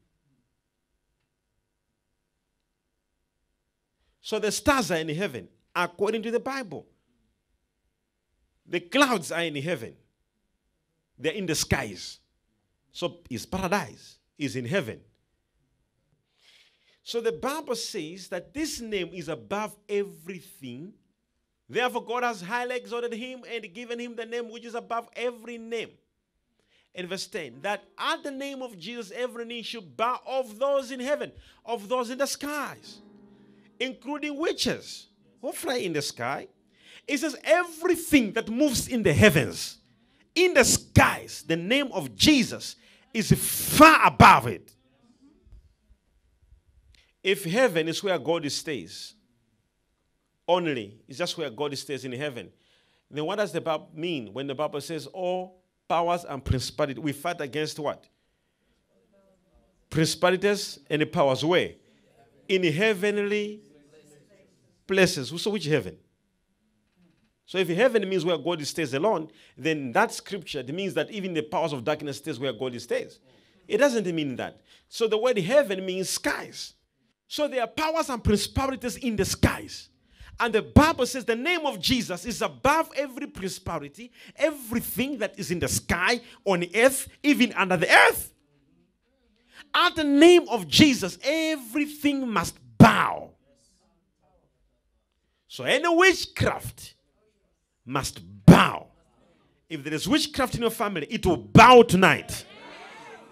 So 4.20 4.38
the 4.38 4.52
stars 4.52 4.90
are 4.90 4.96
in 4.96 5.08
heaven, 5.08 5.48
according 5.74 6.22
to 6.22 6.30
the 6.30 6.40
Bible. 6.40 6.86
The 8.66 8.80
clouds 8.80 9.32
are 9.32 9.42
in 9.42 9.56
heaven. 9.56 9.94
They're 11.18 11.32
in 11.32 11.46
the 11.46 11.54
skies. 11.54 12.20
So 12.92 13.20
is 13.30 13.46
paradise, 13.46 14.18
is 14.38 14.56
in 14.56 14.66
heaven. 14.66 15.00
So 17.08 17.22
the 17.22 17.32
Bible 17.32 17.74
says 17.74 18.28
that 18.28 18.52
this 18.52 18.82
name 18.82 19.08
is 19.14 19.30
above 19.30 19.74
everything. 19.88 20.92
Therefore, 21.66 22.04
God 22.04 22.22
has 22.22 22.42
highly 22.42 22.76
exalted 22.76 23.14
him 23.14 23.44
and 23.50 23.72
given 23.72 23.98
him 23.98 24.14
the 24.14 24.26
name 24.26 24.50
which 24.50 24.66
is 24.66 24.74
above 24.74 25.08
every 25.16 25.56
name. 25.56 25.88
In 26.94 27.06
verse 27.06 27.26
10, 27.26 27.60
that 27.62 27.82
at 27.98 28.22
the 28.22 28.30
name 28.30 28.60
of 28.60 28.78
Jesus, 28.78 29.10
every 29.10 29.46
knee 29.46 29.62
should 29.62 29.96
bow 29.96 30.20
of 30.26 30.58
those 30.58 30.90
in 30.90 31.00
heaven, 31.00 31.32
of 31.64 31.88
those 31.88 32.10
in 32.10 32.18
the 32.18 32.26
skies, 32.26 32.98
including 33.80 34.36
witches 34.36 35.06
who 35.40 35.50
fly 35.52 35.76
in 35.76 35.94
the 35.94 36.02
sky. 36.02 36.46
It 37.06 37.20
says, 37.20 37.38
everything 37.42 38.32
that 38.32 38.50
moves 38.50 38.86
in 38.86 39.02
the 39.02 39.14
heavens, 39.14 39.78
in 40.34 40.52
the 40.52 40.62
skies, 40.62 41.42
the 41.48 41.56
name 41.56 41.88
of 41.90 42.14
Jesus 42.14 42.76
is 43.14 43.32
far 43.32 44.06
above 44.06 44.46
it. 44.46 44.74
If 47.28 47.44
heaven 47.44 47.88
is 47.88 48.02
where 48.02 48.18
God 48.18 48.50
stays, 48.50 49.12
only, 50.48 50.98
it's 51.06 51.18
just 51.18 51.36
where 51.36 51.50
God 51.50 51.76
stays 51.76 52.06
in 52.06 52.12
heaven, 52.12 52.48
then 53.10 53.26
what 53.26 53.36
does 53.36 53.52
the 53.52 53.60
Bible 53.60 53.90
mean 53.94 54.32
when 54.32 54.46
the 54.46 54.54
Bible 54.54 54.80
says 54.80 55.06
all 55.08 55.60
powers 55.86 56.24
and 56.24 56.42
principalities? 56.42 57.02
We 57.02 57.12
fight 57.12 57.38
against 57.42 57.78
what? 57.78 58.06
Principalities 59.90 60.78
and 60.88 61.02
the 61.02 61.06
powers 61.06 61.44
where? 61.44 61.72
In 62.48 62.62
heavenly 62.62 63.60
places. 64.86 65.30
So 65.42 65.50
which 65.50 65.66
heaven? 65.66 65.98
So 67.44 67.58
if 67.58 67.68
heaven 67.68 68.08
means 68.08 68.24
where 68.24 68.38
God 68.38 68.66
stays 68.66 68.94
alone, 68.94 69.28
then 69.54 69.92
that 69.92 70.12
scripture 70.14 70.62
means 70.62 70.94
that 70.94 71.10
even 71.10 71.34
the 71.34 71.42
powers 71.42 71.74
of 71.74 71.84
darkness 71.84 72.16
stays 72.16 72.38
where 72.38 72.54
God 72.54 72.80
stays. 72.80 73.18
It 73.66 73.76
doesn't 73.76 74.06
mean 74.14 74.36
that. 74.36 74.62
So 74.88 75.06
the 75.06 75.18
word 75.18 75.36
heaven 75.36 75.84
means 75.84 76.08
skies. 76.08 76.72
So 77.28 77.46
there 77.46 77.60
are 77.60 77.68
powers 77.68 78.08
and 78.08 78.24
principalities 78.24 78.96
in 78.96 79.14
the 79.14 79.24
skies. 79.24 79.90
And 80.40 80.54
the 80.54 80.62
Bible 80.62 81.04
says 81.04 81.24
the 81.24 81.36
name 81.36 81.66
of 81.66 81.78
Jesus 81.78 82.24
is 82.24 82.40
above 82.40 82.90
every 82.96 83.26
prosperity, 83.26 84.10
everything 84.34 85.18
that 85.18 85.38
is 85.38 85.50
in 85.50 85.58
the 85.58 85.68
sky, 85.68 86.20
on 86.44 86.64
earth, 86.74 87.08
even 87.22 87.52
under 87.52 87.76
the 87.76 87.90
earth. 87.90 88.32
At 89.74 89.94
the 89.96 90.04
name 90.04 90.48
of 90.48 90.66
Jesus, 90.66 91.18
everything 91.22 92.26
must 92.26 92.56
bow. 92.78 93.30
So 95.48 95.64
any 95.64 95.88
witchcraft 95.88 96.94
must 97.84 98.20
bow. 98.46 98.86
If 99.68 99.84
there 99.84 99.92
is 99.92 100.08
witchcraft 100.08 100.54
in 100.54 100.62
your 100.62 100.70
family, 100.70 101.06
it 101.10 101.26
will 101.26 101.36
bow 101.36 101.82
tonight. 101.82 102.46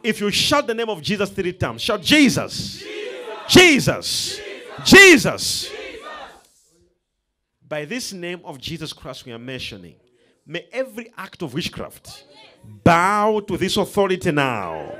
If 0.03 0.21
you 0.21 0.31
shout 0.31 0.67
the 0.67 0.75
name 0.75 0.91
of 0.91 1.01
Jesus 1.01 1.31
three 1.31 1.53
times, 1.53 1.81
shout 1.81 2.03
Jesus. 2.03 2.81
Jesus. 2.81 2.96
Jesus. 3.49 4.41
Jesus. 4.85 5.71
By 7.69 7.85
this 7.85 8.13
name 8.13 8.41
of 8.45 8.59
Jesus 8.59 8.93
Christ 8.93 9.25
we 9.25 9.33
are 9.33 9.39
mentioning, 9.39 9.97
may 10.47 10.67
every 10.73 11.13
act 11.17 11.43
of 11.43 11.55
witchcraft 11.55 12.25
bow 12.65 13.41
to 13.41 13.57
this 13.57 13.77
authority 13.77 14.31
now. 14.31 14.93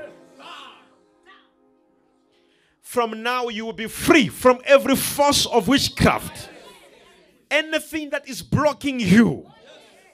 From 2.81 3.21
now, 3.21 3.49
you 3.49 3.65
will 3.65 3.73
be 3.73 3.87
free 3.87 4.29
from 4.29 4.59
every 4.65 4.95
force 4.95 5.45
of 5.45 5.67
witchcraft. 5.67 6.49
Anything 7.51 8.09
that 8.11 8.27
is 8.27 8.41
blocking 8.41 8.99
you, 8.99 9.45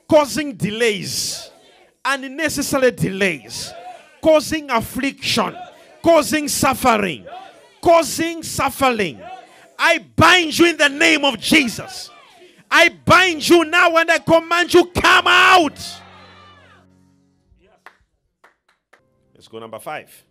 causing 0.08 0.56
delays, 0.56 1.52
unnecessary 2.04 2.92
delays, 2.92 3.72
causing 4.22 4.70
affliction, 4.70 5.56
causing 6.04 6.48
suffering, 6.48 7.26
causing 7.84 8.42
suffering. 8.42 9.22
I 9.78 10.00
bind 10.16 10.58
you 10.58 10.68
in 10.68 10.78
the 10.78 10.88
name 10.88 11.26
of 11.26 11.38
Jesus. 11.40 12.10
I 12.72 12.90
bind 12.90 13.48
you 13.48 13.66
now 13.66 13.96
and 13.98 14.10
I 14.10 14.20
command 14.20 14.74
you 14.74 14.86
come 14.86 15.28
out. 15.28 15.78
Let's 19.36 19.48
go 19.48 19.60
number 19.60 19.80
5. 19.80 20.26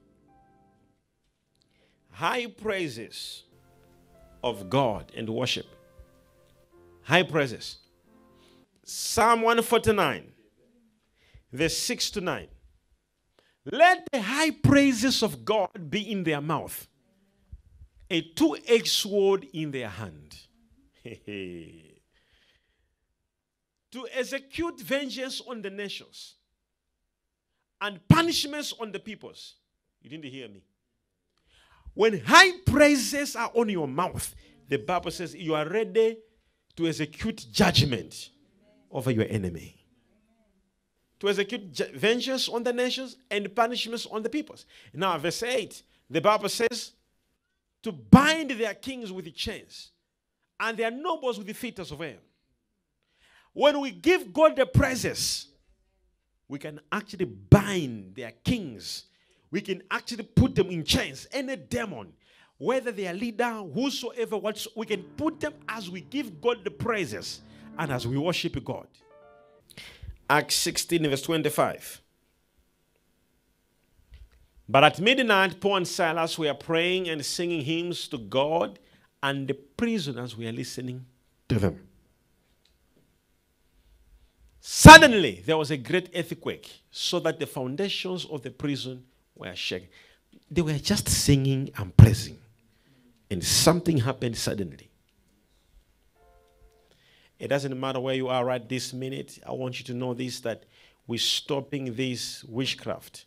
High 2.13 2.47
praises 2.47 3.43
of 4.43 4.71
God 4.71 5.13
and 5.15 5.29
worship. 5.29 5.67
High 7.03 7.23
praises. 7.23 7.79
Psalm 8.85 9.43
149, 9.43 10.33
verse 11.53 11.77
6 11.77 12.11
to 12.13 12.21
9. 12.21 12.49
Let 13.71 14.09
the 14.11 14.21
high 14.21 14.51
praises 14.51 15.23
of 15.23 15.45
God 15.45 15.91
be 15.91 16.11
in 16.11 16.25
their 16.25 16.41
mouth, 16.41 16.89
a 18.13 18.21
two 18.21 18.57
edged 18.69 18.89
sword 18.89 19.47
in 19.53 19.71
their 19.71 19.89
hand. 19.89 20.37
to 23.93 24.07
execute 24.13 24.81
vengeance 24.81 25.41
on 25.49 25.63
the 25.63 25.71
nations 25.71 26.35
and 27.81 28.07
punishments 28.09 28.75
on 28.79 28.93
the 28.93 28.99
peoples. 28.99 29.55
You 30.03 30.11
didn't 30.11 30.27
hear 30.27 30.49
me. 30.49 30.63
When 31.95 32.21
high 32.21 32.53
praises 32.65 33.35
are 33.35 33.51
on 33.55 33.69
your 33.69 33.89
mouth, 33.89 34.35
the 34.69 34.79
Bible 34.79 35.11
says 35.11 35.35
you 35.35 35.55
are 35.55 35.69
ready 35.69 36.19
to 36.77 36.87
execute 36.87 37.47
judgment 37.51 38.31
over 38.91 39.11
your 39.11 39.27
enemy. 39.29 39.77
To 41.21 41.29
execute 41.29 41.77
vengeance 41.95 42.49
on 42.49 42.63
the 42.63 42.73
nations 42.73 43.17
and 43.31 43.55
punishments 43.55 44.07
on 44.07 44.23
the 44.23 44.29
peoples. 44.29 44.67
Now, 44.93 45.19
verse 45.19 45.43
8, 45.43 45.83
the 46.09 46.21
Bible 46.21 46.49
says 46.49 46.93
to 47.83 47.93
bind 47.93 48.51
their 48.53 48.75
kings 48.75 49.11
with 49.11 49.33
chains 49.35 49.91
and 50.61 50.77
their 50.79 50.91
nobles 50.91 51.39
with 51.39 51.47
the 51.47 51.53
fetters 51.53 51.91
of 51.91 52.01
iron. 52.01 52.19
When 53.53 53.81
we 53.81 53.91
give 53.91 54.33
God 54.33 54.57
the 54.57 54.67
praises, 54.67 55.49
we 56.49 56.59
can 56.59 56.81
actually 56.91 57.25
bind 57.25 58.15
their 58.15 58.33
kings. 58.45 59.05
We 59.51 59.61
can 59.61 59.83
actually 59.91 60.25
put 60.25 60.55
them 60.55 60.69
in 60.69 60.85
chains. 60.85 61.27
Any 61.33 61.57
demon, 61.57 62.13
whether 62.59 62.93
they 62.93 63.09
are 63.09 63.15
leader, 63.15 63.51
whosoever, 63.51 64.39
what 64.39 64.67
we 64.77 64.87
can 64.87 65.03
put 65.17 65.41
them 65.41 65.55
as 65.69 65.91
we 65.91 66.01
give 66.03 66.41
God 66.41 66.65
the 66.65 66.71
praises 66.71 67.41
and 67.79 67.91
as 67.91 68.07
we 68.07 68.17
worship 68.17 68.63
God. 68.65 68.87
Acts 70.29 70.55
16, 70.57 71.09
verse 71.09 71.23
25. 71.23 72.02
But 74.69 74.85
at 74.85 75.01
midnight, 75.01 75.61
Paul 75.61 75.77
and 75.79 75.89
Silas 75.89 76.39
were 76.39 76.55
praying 76.55 77.09
and 77.09 77.25
singing 77.25 77.63
hymns 77.63 78.09
to 78.09 78.19
God, 78.19 78.79
and 79.23 79.47
the 79.47 79.55
prisoners 79.55 80.37
were 80.37 80.51
listening 80.53 81.05
to 81.49 81.59
them. 81.59 81.89
Suddenly, 84.61 85.43
there 85.45 85.57
was 85.57 85.71
a 85.73 85.77
great 85.77 86.11
earthquake, 86.15 86.83
so 86.91 87.19
that 87.21 87.39
the 87.39 87.47
foundations 87.47 88.25
of 88.27 88.43
the 88.43 88.51
prison 88.51 89.05
were 89.35 89.55
shaken. 89.57 89.89
They 90.51 90.63
were 90.63 90.79
just 90.79 91.09
singing 91.09 91.71
and 91.77 91.97
praising, 91.97 92.39
and 93.31 93.43
something 93.43 93.99
happened 93.99 94.37
suddenly. 94.37 94.89
It 97.39 97.49
doesn't 97.49 97.79
matter 97.79 97.99
where 97.99 98.15
you 98.15 98.29
are 98.29 98.45
right 98.45 98.67
this 98.69 98.93
minute. 98.93 99.41
I 99.45 99.51
want 99.51 99.81
you 99.81 99.85
to 99.87 99.95
know 99.95 100.15
this 100.15 100.39
that 100.41 100.63
we're 101.09 101.19
stopping 101.19 101.95
this 101.97 102.45
witchcraft, 102.45 103.27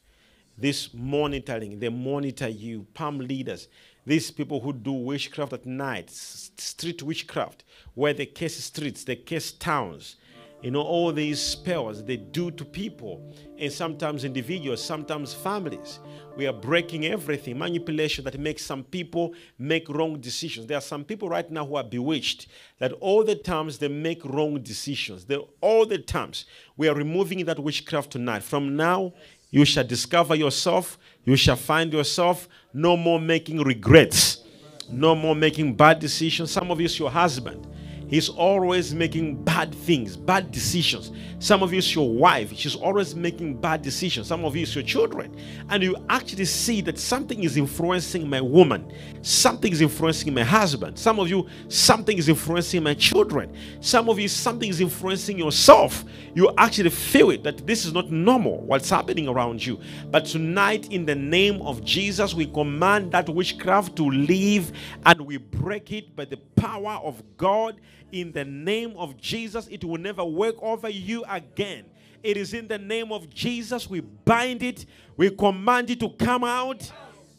this 0.57 0.93
monitoring. 0.93 1.79
They 1.79 1.89
monitor 1.89 2.47
you, 2.47 2.85
palm 2.93 3.19
leaders, 3.19 3.67
these 4.05 4.29
people 4.31 4.59
who 4.59 4.73
do 4.73 4.91
witchcraft 4.93 5.53
at 5.53 5.65
night, 5.65 6.09
street 6.11 7.01
witchcraft, 7.01 7.63
where 7.95 8.13
they 8.13 8.27
curse 8.27 8.55
streets, 8.55 9.03
they 9.03 9.15
curse 9.15 9.51
towns. 9.51 10.17
You 10.61 10.71
know, 10.71 10.81
all 10.81 11.11
these 11.11 11.39
spells 11.39 12.03
they 12.03 12.17
do 12.17 12.49
to 12.49 12.65
people, 12.65 13.35
and 13.59 13.71
sometimes 13.71 14.23
individuals, 14.23 14.83
sometimes 14.83 15.33
families. 15.33 15.99
We 16.37 16.47
are 16.47 16.53
breaking 16.53 17.05
everything. 17.05 17.59
Manipulation 17.59 18.23
that 18.23 18.39
makes 18.39 18.65
some 18.65 18.83
people 18.83 19.35
make 19.59 19.87
wrong 19.89 20.19
decisions. 20.19 20.65
There 20.65 20.77
are 20.77 20.81
some 20.81 21.03
people 21.03 21.29
right 21.29 21.49
now 21.51 21.65
who 21.65 21.75
are 21.75 21.83
bewitched 21.83 22.47
that 22.79 22.93
all 22.93 23.23
the 23.23 23.35
times 23.35 23.77
they 23.77 23.89
make 23.89 24.25
wrong 24.25 24.59
decisions. 24.61 25.25
They, 25.25 25.37
all 25.61 25.85
the 25.85 25.99
times 25.99 26.45
we 26.77 26.87
are 26.87 26.95
removing 26.95 27.45
that 27.45 27.59
witchcraft 27.59 28.11
tonight. 28.11 28.41
From 28.41 28.75
now, 28.75 29.13
you 29.55 29.63
shall 29.63 29.85
discover 29.85 30.35
yourself. 30.35 30.99
You 31.23 31.37
shall 31.37 31.55
find 31.55 31.93
yourself 31.93 32.49
no 32.73 32.97
more 32.97 33.21
making 33.21 33.63
regrets, 33.63 34.43
no 34.91 35.15
more 35.15 35.33
making 35.33 35.75
bad 35.75 35.99
decisions. 35.99 36.51
Some 36.51 36.71
of 36.71 36.79
you, 36.81 36.85
it's 36.87 36.99
your 36.99 37.09
husband. 37.09 37.65
He's 38.07 38.29
always 38.29 38.93
making 38.93 39.43
bad 39.43 39.73
things, 39.73 40.15
bad 40.15 40.51
decisions. 40.51 41.11
Some 41.39 41.63
of 41.63 41.71
you, 41.73 41.79
it's 41.79 41.93
your 41.93 42.09
wife. 42.09 42.55
She's 42.55 42.75
always 42.75 43.15
making 43.15 43.59
bad 43.59 43.81
decisions. 43.81 44.27
Some 44.27 44.45
of 44.45 44.55
you, 44.55 44.63
it's 44.63 44.75
your 44.75 44.83
children. 44.83 45.35
And 45.69 45.83
you 45.83 45.95
actually 46.09 46.45
see 46.45 46.81
that 46.81 46.99
something 46.99 47.43
is 47.43 47.57
influencing 47.57 48.29
my 48.29 48.41
woman. 48.41 48.91
Something 49.21 49.71
is 49.71 49.81
influencing 49.81 50.33
my 50.33 50.43
husband. 50.43 50.97
Some 50.97 51.19
of 51.19 51.29
you, 51.29 51.47
something 51.67 52.17
is 52.17 52.29
influencing 52.29 52.83
my 52.83 52.93
children. 52.93 53.53
Some 53.81 54.09
of 54.09 54.19
you, 54.19 54.27
something 54.27 54.69
is 54.69 54.81
influencing 54.81 55.37
yourself. 55.37 56.03
You 56.33 56.53
actually 56.57 56.91
feel 56.91 57.31
it 57.31 57.43
that 57.43 57.65
this 57.65 57.85
is 57.85 57.93
not 57.93 58.11
normal, 58.11 58.61
what's 58.61 58.89
happening 58.89 59.27
around 59.27 59.65
you. 59.65 59.79
But 60.11 60.25
tonight, 60.25 60.91
in 60.91 61.05
the 61.05 61.15
name 61.15 61.61
of 61.61 61.83
Jesus, 61.83 62.33
we 62.33 62.45
command 62.45 63.11
that 63.13 63.29
witchcraft 63.29 63.95
to 63.97 64.03
leave 64.03 64.71
and 65.05 65.21
we 65.21 65.37
break 65.37 65.91
it 65.91 66.15
by 66.15 66.25
the 66.25 66.37
power 66.55 66.99
of 67.03 67.21
God. 67.37 67.79
In 68.15 68.31
the 68.31 68.45
name 68.45 68.95
of 68.95 69.17
Jesus, 69.17 69.67
it 69.67 69.83
will 69.83 69.97
never 69.97 70.23
work 70.23 70.55
over 70.61 70.87
you 70.87 71.25
again. 71.27 71.83
It 72.23 72.37
is 72.37 72.53
in 72.53 72.65
the 72.65 72.77
name 72.77 73.11
of 73.11 73.29
Jesus 73.29 73.89
we 73.89 73.99
bind 73.99 74.63
it, 74.63 74.85
we 75.17 75.29
command 75.31 75.89
it 75.89 75.99
to 75.99 76.07
come 76.11 76.45
out. 76.45 76.89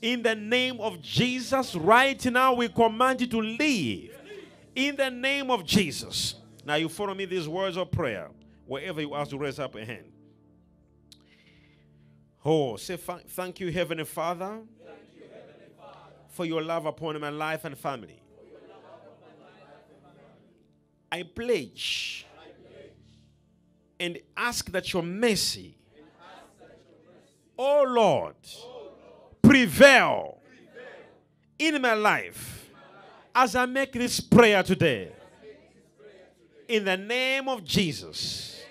In 0.03 0.23
the 0.23 0.35
name 0.35 0.79
of 0.83 1.01
Jesus, 1.01 1.75
right 1.77 2.23
now, 2.27 2.53
we 2.53 2.69
command 2.69 3.23
it 3.23 3.31
to 3.31 3.39
leave. 3.39 4.15
In 4.75 4.97
the 4.97 5.11
name 5.11 5.51
of 5.51 5.65
Jesus. 5.65 6.35
Now, 6.67 6.75
you 6.75 6.91
follow 6.91 7.15
me 7.15 7.25
these 7.25 7.49
words 7.49 7.79
of 7.79 7.91
prayer. 7.91 8.29
Wherever 8.67 9.01
you 9.01 9.15
are 9.15 9.25
to 9.25 9.39
raise 9.39 9.59
up 9.59 9.77
a 9.77 9.85
hand. 9.85 10.13
Oh, 12.45 12.77
say 12.77 12.97
tha- 12.97 13.23
thank 13.29 13.61
you, 13.61 13.73
Heavenly 13.73 14.05
Father, 14.05 14.61
for 16.29 16.45
your 16.45 16.61
love 16.61 16.85
upon 16.85 17.19
my 17.19 17.31
life 17.31 17.65
and 17.65 17.79
family. 17.79 18.21
I 21.17 21.23
pledge 21.23 22.27
and 23.99 24.19
ask 24.37 24.71
that 24.71 24.93
your 24.93 25.03
mercy, 25.03 25.75
oh 27.57 27.85
Lord, 27.89 28.35
prevail 29.41 30.37
in 31.59 31.81
my 31.81 31.95
life 31.95 32.71
as 33.35 33.57
I 33.57 33.65
make 33.65 33.93
this 33.93 34.21
prayer 34.21 34.63
today. 34.63 35.11
In 36.69 36.85
the 36.85 36.99
name 36.99 37.49
of 37.49 37.65
Jesus, 37.65 38.63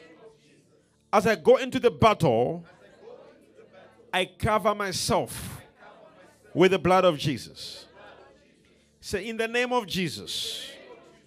as 1.11 1.25
I 1.25 1.33
go 1.33 1.55
into 1.55 1.79
the 1.79 1.89
battle, 1.89 2.63
I 4.13 4.25
cover 4.25 4.75
myself 4.75 5.61
with 6.53 6.69
the 6.71 6.79
blood 6.79 7.05
of 7.05 7.17
Jesus. 7.17 7.87
Say, 9.01 9.29
in 9.29 9.37
the 9.37 9.47
name 9.47 9.73
of 9.73 9.87
Jesus, 9.87 10.69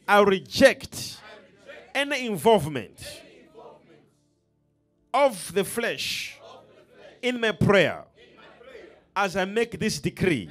I 0.09 0.22
reject 0.22 1.20
any 1.94 2.26
involvement 2.26 3.22
of 5.12 5.52
the 5.52 5.64
flesh 5.64 6.38
in 7.20 7.38
my 7.38 7.52
prayer 7.52 8.04
as 9.14 9.36
I 9.36 9.44
make 9.44 9.78
this 9.78 9.98
decree. 9.98 10.48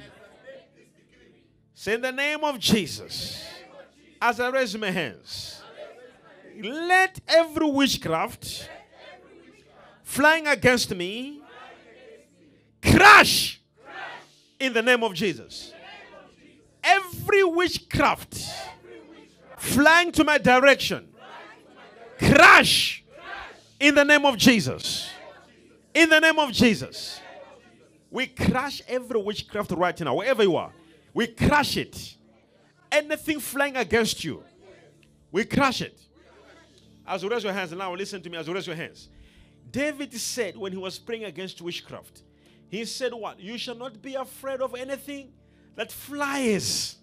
Say 1.74 1.94
in 1.94 2.00
the 2.00 2.12
name 2.12 2.44
of 2.44 2.60
Jesus, 2.60 3.44
as 4.22 4.38
I 4.38 4.48
raise 4.50 4.76
my 4.76 4.90
hands, 4.90 5.60
let 6.62 7.18
every 7.26 7.68
witchcraft 7.68 8.68
flying 10.04 10.46
against 10.46 10.94
me 10.94 11.42
crash 12.82 13.60
in 14.60 14.72
the 14.72 14.82
name 14.82 15.02
of 15.02 15.14
Jesus. 15.14 15.72
Every 16.82 17.42
witchcraft 17.44 18.44
flying 19.58 20.12
to 20.12 20.24
my 20.24 20.38
direction, 20.38 21.08
crash 22.18 23.04
in 23.80 23.94
the 23.94 24.04
name 24.04 24.24
of 24.24 24.36
Jesus. 24.36 25.10
In 25.94 26.08
the 26.08 26.20
name 26.20 26.38
of 26.38 26.52
Jesus. 26.52 27.20
We 28.10 28.26
crash 28.26 28.82
every 28.88 29.20
witchcraft 29.20 29.70
right 29.72 29.98
now, 30.00 30.14
wherever 30.14 30.42
you 30.42 30.56
are. 30.56 30.72
We 31.12 31.26
crash 31.26 31.76
it. 31.76 32.16
Anything 32.90 33.40
flying 33.40 33.76
against 33.76 34.24
you, 34.24 34.42
we 35.30 35.44
crash 35.44 35.82
it. 35.82 36.00
As 37.06 37.22
you 37.22 37.28
raise 37.28 37.44
your 37.44 37.52
hands 37.52 37.72
now, 37.72 37.94
listen 37.94 38.22
to 38.22 38.30
me 38.30 38.38
as 38.38 38.46
you 38.46 38.54
raise 38.54 38.66
your 38.66 38.76
hands. 38.76 39.08
David 39.70 40.14
said 40.14 40.56
when 40.56 40.72
he 40.72 40.78
was 40.78 40.98
praying 40.98 41.24
against 41.24 41.60
witchcraft, 41.60 42.22
he 42.68 42.84
said, 42.84 43.12
What? 43.12 43.40
You 43.40 43.58
shall 43.58 43.74
not 43.74 44.00
be 44.00 44.14
afraid 44.14 44.60
of 44.60 44.74
anything 44.74 45.32
that 45.74 45.92
flies. 45.92 46.96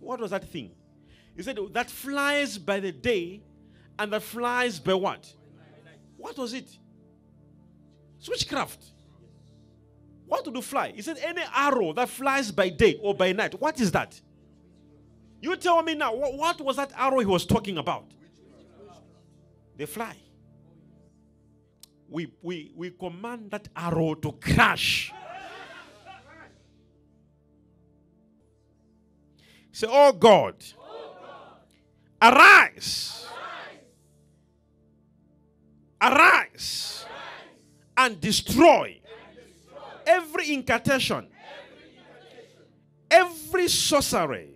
What 0.00 0.20
was 0.20 0.30
that 0.30 0.48
thing? 0.48 0.72
He 1.38 1.44
said, 1.44 1.56
That 1.72 1.88
flies 1.88 2.58
by 2.58 2.80
the 2.80 2.90
day 2.90 3.40
and 3.96 4.12
that 4.12 4.24
flies 4.24 4.80
by 4.80 4.94
what? 4.94 5.32
What 6.16 6.36
was 6.36 6.52
it? 6.52 6.68
Switchcraft. 8.20 8.90
What 10.26 10.44
the 10.52 10.60
fly? 10.60 10.92
He 10.96 11.00
said, 11.00 11.16
Any 11.22 11.42
arrow 11.54 11.92
that 11.92 12.08
flies 12.08 12.50
by 12.50 12.70
day 12.70 12.98
or 13.00 13.14
by 13.14 13.30
night. 13.30 13.58
What 13.60 13.80
is 13.80 13.92
that? 13.92 14.20
You 15.40 15.54
tell 15.54 15.80
me 15.80 15.94
now, 15.94 16.12
what, 16.12 16.34
what 16.34 16.60
was 16.60 16.74
that 16.74 16.90
arrow 16.96 17.20
he 17.20 17.26
was 17.26 17.46
talking 17.46 17.78
about? 17.78 18.06
They 19.76 19.86
fly. 19.86 20.16
We, 22.08 22.32
we, 22.42 22.72
we 22.74 22.90
command 22.90 23.52
that 23.52 23.68
arrow 23.76 24.14
to 24.14 24.32
crash. 24.32 25.12
Say, 29.70 29.86
Oh 29.88 30.10
God, 30.10 30.56
arise, 32.20 33.26
arise, 36.00 37.06
and 37.96 38.20
destroy 38.20 38.98
every 40.06 40.54
incantation, 40.54 41.26
every 43.10 43.68
sorcery, 43.68 44.50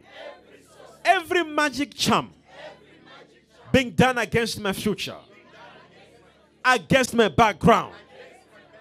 every 1.04 1.44
magic 1.44 1.94
charm 1.94 2.32
being 3.72 3.90
done 3.90 4.18
against 4.18 4.60
my 4.60 4.72
future, 4.72 5.16
against 6.64 7.14
my 7.14 7.28
background, 7.28 7.94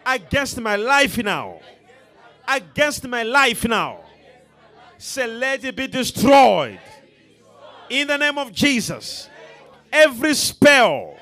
against 0.05 0.59
my 0.59 0.75
life 0.75 1.17
now, 1.17 1.59
against 2.47 3.07
my 3.07 3.23
life 3.23 3.65
now. 3.67 3.99
Say, 4.97 5.25
let 5.25 5.63
it 5.63 5.75
be 5.75 5.87
destroyed. 5.87 6.79
In 7.91 8.07
the 8.07 8.17
name 8.17 8.37
of 8.37 8.53
Jesus. 8.53 9.29
Every 9.91 10.33
spell, 10.33 11.17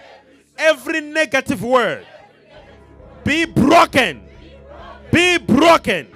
every 0.56 1.02
negative 1.02 1.64
word, 1.64 2.06
be 3.24 3.46
broken. 3.46 4.22
Be 5.12 5.40
broken. 5.40 6.12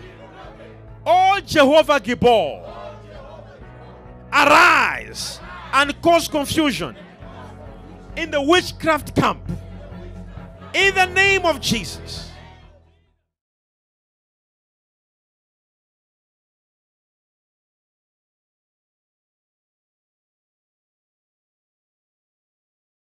Oh 1.08 1.40
Jehovah 1.44 2.00
Gibor, 2.00 2.62
arise 4.32 5.40
and 5.74 6.00
cause 6.04 6.28
confusion 6.28 6.96
in 8.16 8.30
the 8.30 8.40
witchcraft 8.40 9.16
camp. 9.16 9.42
In 10.76 10.94
the 10.94 11.08
name 11.08 11.48
of 11.48 11.60
Jesus. 11.62 12.30